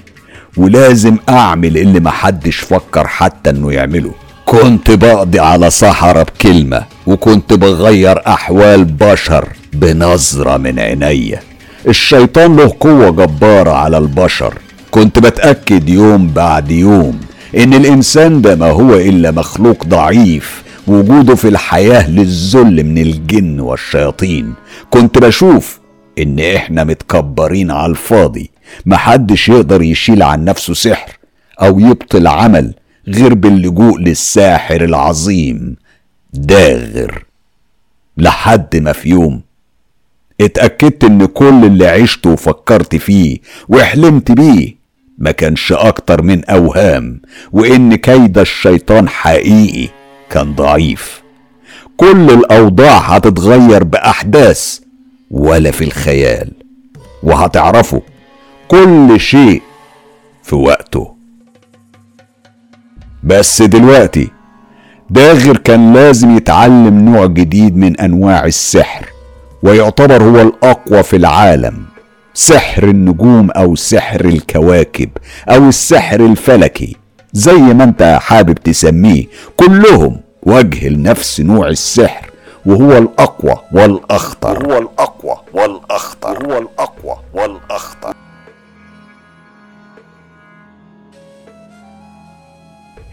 ولازم 0.58 1.18
أعمل 1.30 1.78
اللي 1.78 2.00
محدش 2.00 2.56
فكر 2.58 3.08
حتى 3.08 3.50
إنه 3.50 3.72
يعمله. 3.74 4.12
كنت 4.46 4.92
بقضي 4.92 5.40
على 5.40 5.70
صحراء 5.70 6.24
بكلمة 6.24 6.84
وكنت 7.08 7.54
بغير 7.54 8.28
أحوال 8.28 8.86
بشر 8.86 9.48
بنظرة 9.74 10.58
من 10.58 10.80
عينيا 10.80 11.40
الشيطان 11.88 12.56
له 12.56 12.76
قوة 12.80 13.10
جبارة 13.12 13.72
على 13.72 13.98
البشر. 13.98 14.54
كنت 14.92 15.20
بتأكد 15.20 15.90
يوم 15.90 16.28
بعد 16.28 16.72
يوم 16.72 17.20
إن 17.58 17.74
الإنسان 17.74 18.42
ده 18.42 18.56
ما 18.56 18.72
هو 18.72 18.96
إلا 18.96 19.32
مخلوق 19.32 19.86
ضعيف. 19.86 20.64
وجوده 20.88 21.36
في 21.36 21.48
الحياة 21.48 22.10
للذل 22.10 22.84
من 22.84 22.98
الجن 22.98 23.60
والشياطين. 23.60 24.54
كنت 24.90 25.18
بشوف 25.18 25.80
إن 26.20 26.40
إحنا 26.40 26.84
متكبرين 26.84 27.72
على 27.72 27.92
الفاضي 27.92 28.52
محدش 28.86 29.50
يقدر 29.50 29.82
يشيل 29.82 30.24
عن 30.24 30.46
نفسه 30.46 30.74
سحر 30.74 31.18
أو 31.62 31.80
يبطل 31.80 32.28
عمل 32.28 32.74
غير 33.08 33.34
باللجوء 33.34 34.00
للساحر 34.00 34.84
العظيم 34.84 35.76
داغر. 36.34 37.26
لحد 38.18 38.76
ما 38.76 38.92
في 38.92 39.10
يوم 39.10 39.42
اتأكدت 40.42 41.04
إن 41.04 41.26
كل 41.26 41.66
اللي 41.66 41.88
عشته 41.88 42.30
وفكرت 42.30 42.96
فيه 42.96 43.38
وحلمت 43.70 44.32
بيه 44.32 44.76
ما 45.18 45.32
كانش 45.32 45.72
أكتر 45.72 46.22
من 46.22 46.46
أوهام 46.46 47.22
وإن 47.52 47.96
كيد 47.96 48.38
الشيطان 48.38 49.10
حقيقي. 49.10 49.90
كان 50.30 50.54
ضعيف. 50.54 51.22
كل 51.98 52.30
الأوضاع 52.30 52.98
هتتغير 52.98 53.84
بأحداث 53.84 54.80
ولا 55.32 55.72
في 55.72 55.84
الخيال. 55.84 56.52
وهتعرفوا 57.24 58.02
كل 58.68 59.20
شيء 59.20 59.62
في 60.44 60.56
وقته. 60.56 61.16
بس 63.24 63.62
دلوقتي 63.62 64.30
داغر 65.10 65.58
كان 65.58 65.94
لازم 65.94 66.38
يتعلم 66.38 67.06
نوع 67.06 67.26
جديد 67.26 67.78
من 67.78 68.00
أنواع 68.00 68.46
السحر 68.46 69.06
ويعتبر 69.64 70.24
هو 70.24 70.42
الأقوى 70.42 71.04
في 71.04 71.16
العالم. 71.16 71.86
سحر 72.34 72.84
النجوم 72.84 73.52
أو 73.52 73.76
سحر 73.76 74.26
الكواكب 74.26 75.10
أو 75.50 75.70
السحر 75.70 76.20
الفلكي. 76.20 76.96
زي 77.36 77.58
ما 77.58 77.84
انت 77.84 78.18
حابب 78.22 78.54
تسميه 78.54 79.26
كلهم 79.58 80.18
وجه 80.44 80.88
لنفس 80.90 81.42
نوع 81.42 81.68
السحر 81.68 82.30
وهو 82.66 82.98
الأقوى 82.98 83.56
والأخطر. 83.72 84.66
هو 84.66 84.78
الأقوى 84.78 85.36
والأخطر. 85.54 86.46
هو 86.46 86.58
الأقوى 86.58 87.16
والأخطر. 87.34 88.14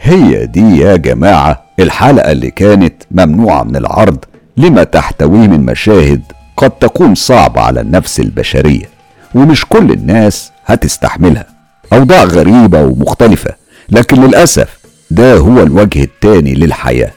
هي 0.00 0.46
دي 0.46 0.78
يا 0.78 0.96
جماعة 0.96 1.62
الحلقة 1.80 2.32
اللي 2.32 2.50
كانت 2.50 2.94
ممنوعة 3.10 3.62
من 3.62 3.76
العرض 3.76 4.24
لما 4.56 4.84
تحتويه 4.84 5.48
من 5.48 5.64
مشاهد 5.66 6.22
قد 6.56 6.70
تكون 6.70 7.14
صعبة 7.14 7.60
على 7.60 7.80
النفس 7.80 8.20
البشرية 8.20 8.86
ومش 9.34 9.64
كل 9.64 9.90
الناس 9.92 10.52
هتستحملها. 10.66 11.46
أوضاع 11.92 12.24
غريبة 12.24 12.82
ومختلفة 12.82 13.61
لكن 13.90 14.24
للأسف 14.24 14.78
ده 15.10 15.36
هو 15.36 15.62
الوجه 15.62 16.02
التاني 16.02 16.54
للحياة. 16.54 17.10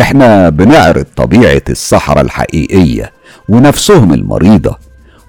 إحنا 0.00 0.48
بنعرض 0.48 1.06
طبيعة 1.16 1.62
الصحراء 1.70 2.24
الحقيقية 2.24 3.12
ونفسهم 3.48 4.14
المريضة 4.14 4.78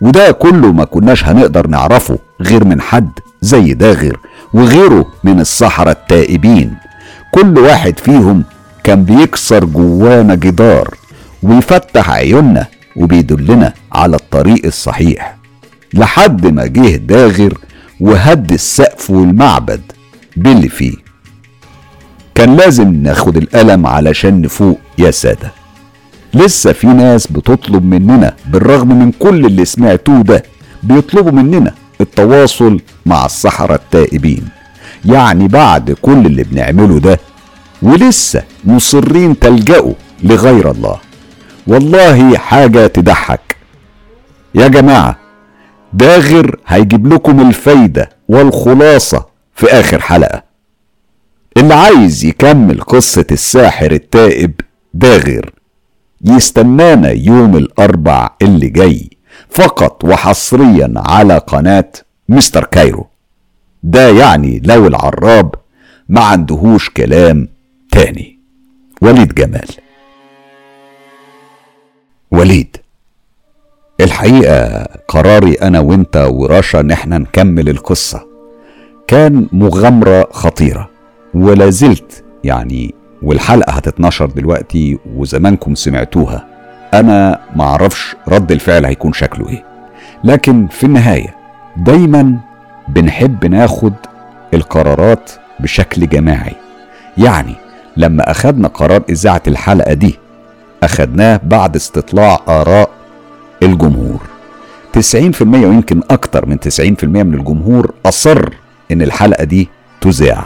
وده 0.01 0.32
كله 0.32 0.72
ما 0.72 0.84
كناش 0.86 1.24
هنقدر 1.24 1.68
نعرفه 1.68 2.20
غير 2.41 2.64
من 2.66 2.82
حد 2.82 3.09
زي 3.41 3.74
داغر 3.74 4.18
وغيره 4.53 5.05
من 5.24 5.39
الصحراء 5.39 5.91
التائبين. 5.91 6.76
كل 7.32 7.59
واحد 7.59 7.99
فيهم 7.99 8.43
كان 8.84 9.03
بيكسر 9.03 9.66
جوانا 9.66 10.36
جدار 10.36 10.95
ويفتح 11.43 12.09
عيوننا 12.09 12.66
وبيدلنا 12.95 13.74
على 13.91 14.16
الطريق 14.16 14.66
الصحيح. 14.66 15.36
لحد 15.93 16.47
ما 16.47 16.66
جه 16.66 16.95
داغر 16.95 17.57
وهد 17.99 18.51
السقف 18.51 19.09
والمعبد. 19.09 19.82
باللي 20.38 20.70
فيه. 20.70 20.94
كان 22.36 22.56
لازم 22.56 22.94
ناخد 22.94 23.38
القلم 23.38 23.88
علشان 23.88 24.42
نفوق 24.42 24.80
يا 24.98 25.12
سادة. 25.12 25.52
لسه 26.34 26.72
في 26.74 26.88
ناس 26.88 27.28
بتطلب 27.28 27.86
مننا 27.86 28.36
بالرغم 28.46 29.00
من 29.00 29.12
كل 29.12 29.46
اللي 29.46 29.66
سمعتوه 29.66 30.22
ده 30.22 30.44
بيطلبوا 30.84 31.32
مننا 31.32 31.74
التواصل 32.02 32.80
مع 33.06 33.26
السحرة 33.26 33.76
التائبين. 33.76 34.48
يعني 35.06 35.48
بعد 35.48 35.92
كل 35.92 36.26
اللي 36.26 36.44
بنعمله 36.44 37.00
ده 37.00 37.20
ولسه 37.82 38.44
مصرين 38.64 39.40
تلجأوا 39.40 39.94
لغير 40.24 40.72
الله. 40.72 40.98
والله 41.68 42.38
حاجة 42.38 42.88
تضحك. 42.88 43.56
يا 44.56 44.68
جماعة 44.68 45.18
داغر 45.94 46.60
هيجيب 46.68 47.14
لكم 47.14 47.48
الفايدة 47.48 48.10
والخلاصة 48.28 49.26
في 49.62 49.68
آخر 49.68 50.01
حلقة. 50.01 50.43
اللي 51.57 51.74
عايز 51.74 52.26
يكمل 52.26 52.82
قصة 52.82 53.26
الساحر 53.32 53.91
التائب 53.91 54.51
داغر 54.93 55.53
يستنانا 56.22 57.09
يوم 57.09 57.57
الأربع 57.57 58.30
اللي 58.41 58.70
جاي 58.70 59.09
فقط 59.49 60.03
وحصريا 60.03 60.93
على 60.95 61.38
قناة 61.38 61.91
مستر 62.30 62.64
كايرو. 62.64 63.07
ده 63.84 64.09
يعني 64.09 64.62
لو 64.66 64.88
العراب 64.88 65.55
ما 66.09 66.22
عندهوش 66.22 66.89
كلام 66.89 67.47
تاني. 67.91 68.39
وليد 69.01 69.34
جمال. 69.36 69.70
وليد 72.32 72.78
الحقيقة 73.99 74.84
قراري 75.07 75.53
أنا 75.53 75.80
وأنت 75.80 76.18
ورشا 76.32 76.80
إن 76.80 76.91
إحنا 76.91 77.18
نكمل 77.18 77.70
القصة. 77.70 78.31
كان 79.12 79.47
مغامرة 79.51 80.28
خطيرة. 80.32 80.89
ولا 81.34 81.70
زلت 81.70 82.24
يعني 82.43 82.93
والحلقة 83.22 83.72
هتتنشر 83.74 84.26
دلوقتي 84.26 84.97
وزمانكم 85.16 85.76
سمعتوها. 85.76 86.47
أنا 86.93 87.39
معرفش 87.55 88.16
رد 88.28 88.51
الفعل 88.51 88.86
هيكون 88.86 89.14
شكله 89.14 89.49
إيه. 89.49 89.64
لكن 90.24 90.68
في 90.68 90.84
النهاية 90.84 91.36
دايما 91.78 92.38
بنحب 92.88 93.45
ناخد 93.45 93.93
القرارات 94.53 95.32
بشكل 95.59 96.09
جماعي. 96.09 96.55
يعني 97.18 97.55
لما 97.97 98.32
أخدنا 98.32 98.68
قرار 98.68 99.03
إذاعة 99.09 99.43
الحلقة 99.47 99.93
دي 99.93 100.16
أخدناه 100.84 101.39
بعد 101.43 101.76
استطلاع 101.76 102.39
آراء 102.47 102.89
الجمهور. 103.64 104.20
90% 104.99 105.41
ويمكن 105.41 106.01
أكتر 106.12 106.45
من 106.45 106.57
90% 106.59 107.03
من 107.03 107.34
الجمهور 107.34 107.93
أصر 108.05 108.61
إن 108.92 109.02
الحلقة 109.02 109.44
دي 109.44 109.70
تذاع 110.02 110.44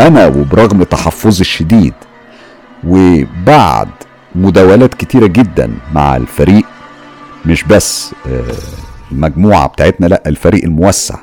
أنا 0.00 0.26
وبرغم 0.26 0.82
تحفظي 0.82 1.40
الشديد 1.40 1.94
وبعد 2.86 3.88
مداولات 4.34 4.94
كتيرة 4.94 5.26
جدا 5.26 5.70
مع 5.94 6.16
الفريق 6.16 6.64
مش 7.46 7.64
بس 7.64 8.12
آه، 8.28 8.42
المجموعة 9.12 9.66
بتاعتنا 9.68 10.06
لأ 10.06 10.22
الفريق 10.26 10.64
الموسع. 10.64 11.14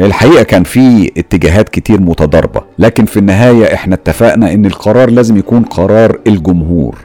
الحقيقة 0.00 0.42
كان 0.42 0.64
في 0.64 1.12
اتجاهات 1.16 1.68
كتير 1.68 2.00
متضاربة 2.00 2.62
لكن 2.78 3.04
في 3.04 3.16
النهاية 3.16 3.74
إحنا 3.74 3.94
اتفقنا 3.94 4.52
إن 4.54 4.66
القرار 4.66 5.10
لازم 5.10 5.36
يكون 5.36 5.62
قرار 5.62 6.18
الجمهور 6.26 6.98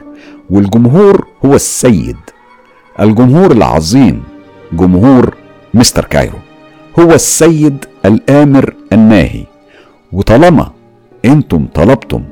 والجمهور 0.50 1.26
هو 1.44 1.54
السيد 1.54 2.16
الجمهور 3.00 3.52
العظيم 3.52 4.22
جمهور 4.72 5.34
مستر 5.74 6.04
كايرو. 6.04 6.38
هو 6.98 7.12
السيد 7.14 7.84
الآمر 8.04 8.74
الناهي. 8.92 9.44
وطالما 10.12 10.70
أنتم 11.24 11.66
طلبتم 11.74 12.22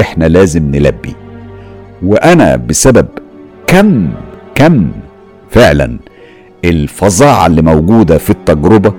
إحنا 0.00 0.24
لازم 0.24 0.70
نلبي. 0.70 1.14
وأنا 2.02 2.56
بسبب 2.56 3.06
كم 3.66 4.08
كم 4.54 4.90
فعلا 5.50 5.98
الفظاعة 6.64 7.46
اللي 7.46 7.62
موجودة 7.62 8.18
في 8.18 8.30
التجربة 8.30 8.94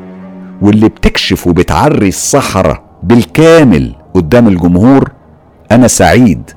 واللي 0.61 0.89
بتكشف 0.89 1.47
وبتعري 1.47 2.07
الصحراء 2.07 2.83
بالكامل 3.03 3.95
قدام 4.13 4.47
الجمهور 4.47 5.11
أنا 5.71 5.87
سعيد. 5.87 6.51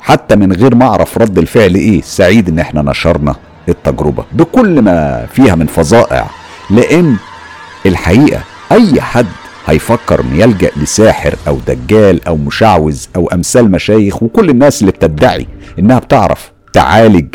حتى 0.00 0.36
من 0.36 0.52
غير 0.52 0.74
ما 0.74 0.86
أعرف 0.86 1.18
رد 1.18 1.38
الفعل 1.38 1.74
إيه 1.74 2.00
سعيد 2.02 2.48
إن 2.48 2.58
إحنا 2.58 2.82
نشرنا 2.82 3.34
التجربة. 3.68 4.24
بكل 4.32 4.82
ما 4.82 5.26
فيها 5.26 5.54
من 5.54 5.66
فظائع 5.66 6.26
لأن 6.70 7.16
الحقيقة 7.88 8.42
أي 8.72 9.00
حد 9.00 9.26
هيفكر 9.66 10.20
ان 10.20 10.40
يلجأ 10.40 10.70
لساحر 10.76 11.34
أو 11.48 11.58
دجال 11.66 12.28
أو 12.28 12.36
مشعوذ 12.36 13.04
أو 13.16 13.26
أمثال 13.28 13.70
مشايخ 13.70 14.22
وكل 14.22 14.50
الناس 14.50 14.80
اللي 14.80 14.92
بتدعي 14.92 15.46
إنها 15.78 15.98
بتعرف 15.98 16.52
تعالج 16.72 17.26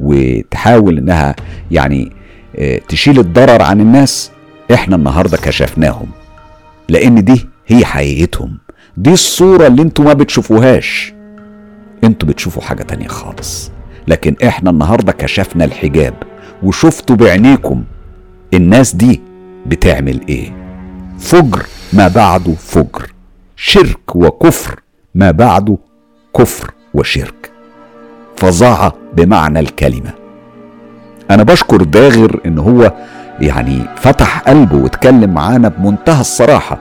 وتحاول 0.00 0.98
إنها 0.98 1.36
يعني 1.70 2.12
آه، 2.56 2.80
تشيل 2.88 3.18
الضرر 3.18 3.62
عن 3.62 3.80
الناس 3.80 4.30
إحنا 4.74 4.96
النهارده 4.96 5.36
كشفناهم. 5.36 6.06
لأن 6.88 7.24
دي 7.24 7.46
هي 7.66 7.84
حقيقتهم. 7.84 8.58
دي 8.96 9.12
الصورة 9.12 9.66
اللي 9.66 9.82
أنتوا 9.82 10.04
ما 10.04 10.12
بتشوفوهاش. 10.12 11.14
أنتوا 12.04 12.28
بتشوفوا 12.28 12.62
حاجة 12.62 12.82
تانية 12.82 13.08
خالص. 13.08 13.70
لكن 14.08 14.36
إحنا 14.46 14.70
النهاردة 14.70 15.12
كشفنا 15.12 15.64
الحجاب 15.64 16.14
وشفتوا 16.62 17.16
بعينيكم. 17.16 17.84
الناس 18.54 18.94
دي 18.94 19.20
بتعمل 19.68 20.20
إيه؟ 20.28 20.52
فجر 21.18 21.66
ما 21.92 22.08
بعده 22.08 22.52
فجر. 22.52 23.12
شرك 23.56 24.16
وكفر 24.16 24.80
ما 25.14 25.30
بعده 25.30 25.78
كفر 26.36 26.70
وشرك. 26.94 27.50
فظاعة 28.36 28.94
بمعنى 29.14 29.60
الكلمة. 29.60 30.10
أنا 31.30 31.42
بشكر 31.42 31.82
داغر 31.82 32.40
إن 32.46 32.58
هو 32.58 32.92
يعني 33.40 33.82
فتح 33.96 34.38
قلبه 34.38 34.76
واتكلم 34.76 35.34
معانا 35.34 35.68
بمنتهى 35.68 36.20
الصراحة. 36.20 36.78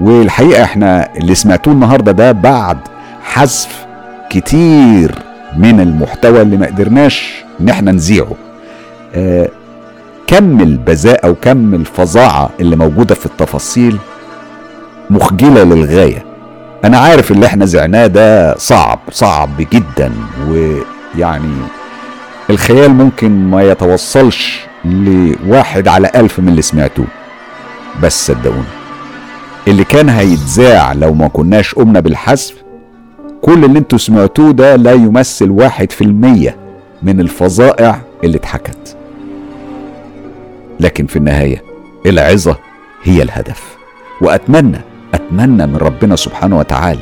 والحقيقة 0.00 0.64
إحنا 0.64 1.16
اللي 1.16 1.34
سمعتوه 1.34 1.74
النهاردة 1.74 2.12
ده 2.12 2.32
بعد 2.32 2.78
حذف 3.22 3.86
كتير 4.30 5.14
من 5.56 5.80
المحتوى 5.80 6.42
اللي 6.42 6.56
ما 6.56 6.66
قدرناش 6.66 7.44
إن 7.60 7.68
إحنا 7.68 7.92
نذيعه. 7.92 8.34
آه 9.14 9.48
كم 10.28 10.60
البذاءة 10.60 11.30
وكم 11.30 11.74
الفظاعة 11.74 12.50
اللي 12.60 12.76
موجودة 12.76 13.14
في 13.14 13.26
التفاصيل 13.26 13.98
مخجلة 15.10 15.62
للغاية؟ 15.64 16.24
أنا 16.84 16.98
عارف 16.98 17.30
اللي 17.30 17.46
إحنا 17.46 17.64
زعناه 17.64 18.06
ده 18.06 18.56
صعب 18.56 18.98
صعب 19.10 19.50
جدا 19.72 20.12
ويعني 20.48 21.54
الخيال 22.50 22.90
ممكن 22.90 23.50
ما 23.50 23.62
يتوصلش 23.62 24.60
لواحد 24.84 25.88
على 25.88 26.10
ألف 26.14 26.40
من 26.40 26.48
اللي 26.48 26.62
سمعتوه 26.62 27.06
بس 28.02 28.26
صدقوني 28.26 28.62
اللي 29.68 29.84
كان 29.84 30.08
هيتذاع 30.08 30.92
لو 30.92 31.14
ما 31.14 31.28
كناش 31.28 31.74
قمنا 31.74 32.00
بالحذف 32.00 32.54
كل 33.42 33.64
اللي 33.64 33.78
أنتوا 33.78 33.98
سمعتوه 33.98 34.52
ده 34.52 34.76
لا 34.76 34.92
يمثل 34.92 35.50
واحد 35.50 35.92
في 35.92 36.04
المية 36.04 36.56
من 37.02 37.20
الفظائع 37.20 38.00
اللي 38.24 38.36
اتحكت. 38.36 38.96
لكن 40.80 41.06
في 41.06 41.16
النهاية 41.16 41.62
العظة 42.06 42.56
هي 43.04 43.22
الهدف. 43.22 43.76
وأتمنى 44.20 44.78
أتمنى 45.14 45.66
من 45.66 45.76
ربنا 45.76 46.16
سبحانه 46.16 46.58
وتعالى 46.58 47.00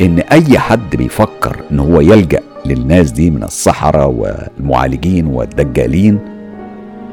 إن 0.00 0.18
أي 0.18 0.58
حد 0.58 0.96
بيفكر 0.96 1.56
إن 1.72 1.78
هو 1.80 2.00
يلجأ 2.00 2.40
للناس 2.66 3.10
دي 3.10 3.30
من 3.30 3.42
السحرة 3.42 4.06
والمعالجين 4.06 5.26
والدجالين 5.26 6.18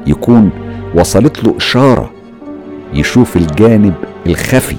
يكون 0.06 0.50
وصلت 0.94 1.44
له 1.44 1.56
إشارة 1.56 2.10
يشوف 2.94 3.36
الجانب 3.36 3.94
الخفي 4.26 4.76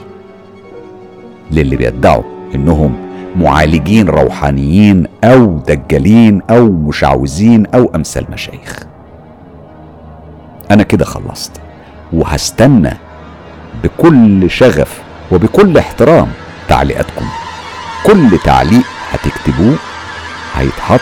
للي 1.52 1.76
بيدعوا 1.76 2.24
إنهم 2.56 2.94
معالجين 3.36 4.10
روحانيين 4.10 5.06
أو 5.24 5.60
دجالين 5.68 6.42
أو 6.50 6.72
مشعوذين 6.72 7.66
أو 7.66 7.92
أمثال 7.96 8.26
مشايخ. 8.32 8.89
أنا 10.72 10.84
كده 10.84 11.06
خلصت. 11.06 11.52
وهستنى 12.14 12.94
بكل 13.84 14.52
شغف 14.52 15.02
وبكل 15.32 15.78
احترام 15.78 16.28
تعليقاتكم. 16.68 17.26
كل 18.06 18.38
تعليق 18.44 18.84
هتكتبوه 19.12 19.76
هيتحط 20.56 21.02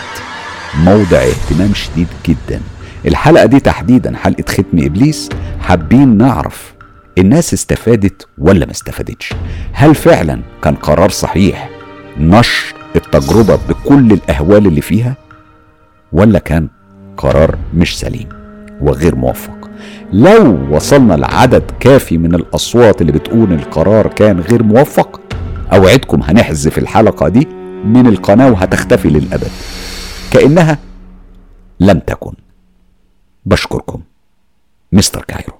موضع 0.84 1.18
اهتمام 1.18 1.74
شديد 1.74 2.08
جدا. 2.26 2.60
الحلقة 3.06 3.46
دي 3.46 3.60
تحديدا 3.60 4.16
حلقة 4.16 4.44
ختم 4.48 4.78
إبليس. 4.78 5.28
حابين 5.60 6.18
نعرف 6.18 6.74
الناس 7.18 7.54
استفادت 7.54 8.26
ولا 8.38 8.66
ما 8.66 8.72
استفادتش؟ 8.72 9.32
هل 9.72 9.94
فعلا 9.94 10.40
كان 10.62 10.74
قرار 10.74 11.10
صحيح 11.10 11.68
نشر 12.18 12.74
التجربة 12.96 13.58
بكل 13.68 14.12
الأهوال 14.12 14.66
اللي 14.66 14.80
فيها؟ 14.80 15.14
ولا 16.12 16.38
كان 16.38 16.68
قرار 17.16 17.58
مش 17.74 17.98
سليم؟ 17.98 18.28
وغير 18.80 19.14
موفق. 19.16 19.70
لو 20.12 20.74
وصلنا 20.76 21.14
لعدد 21.14 21.70
كافي 21.80 22.18
من 22.18 22.34
الأصوات 22.34 23.00
اللي 23.00 23.12
بتقول 23.12 23.52
القرار 23.52 24.06
كان 24.06 24.40
غير 24.40 24.62
موفق 24.62 25.20
أوعدكم 25.72 26.22
هنحذف 26.22 26.78
الحلقة 26.78 27.28
دي 27.28 27.48
من 27.84 28.06
القناة 28.06 28.52
وهتختفي 28.52 29.08
للأبد. 29.08 29.50
كأنها 30.32 30.78
لم 31.80 31.98
تكن. 31.98 32.32
بشكركم. 33.46 34.00
مستر 34.92 35.24
كايرو. 35.28 35.54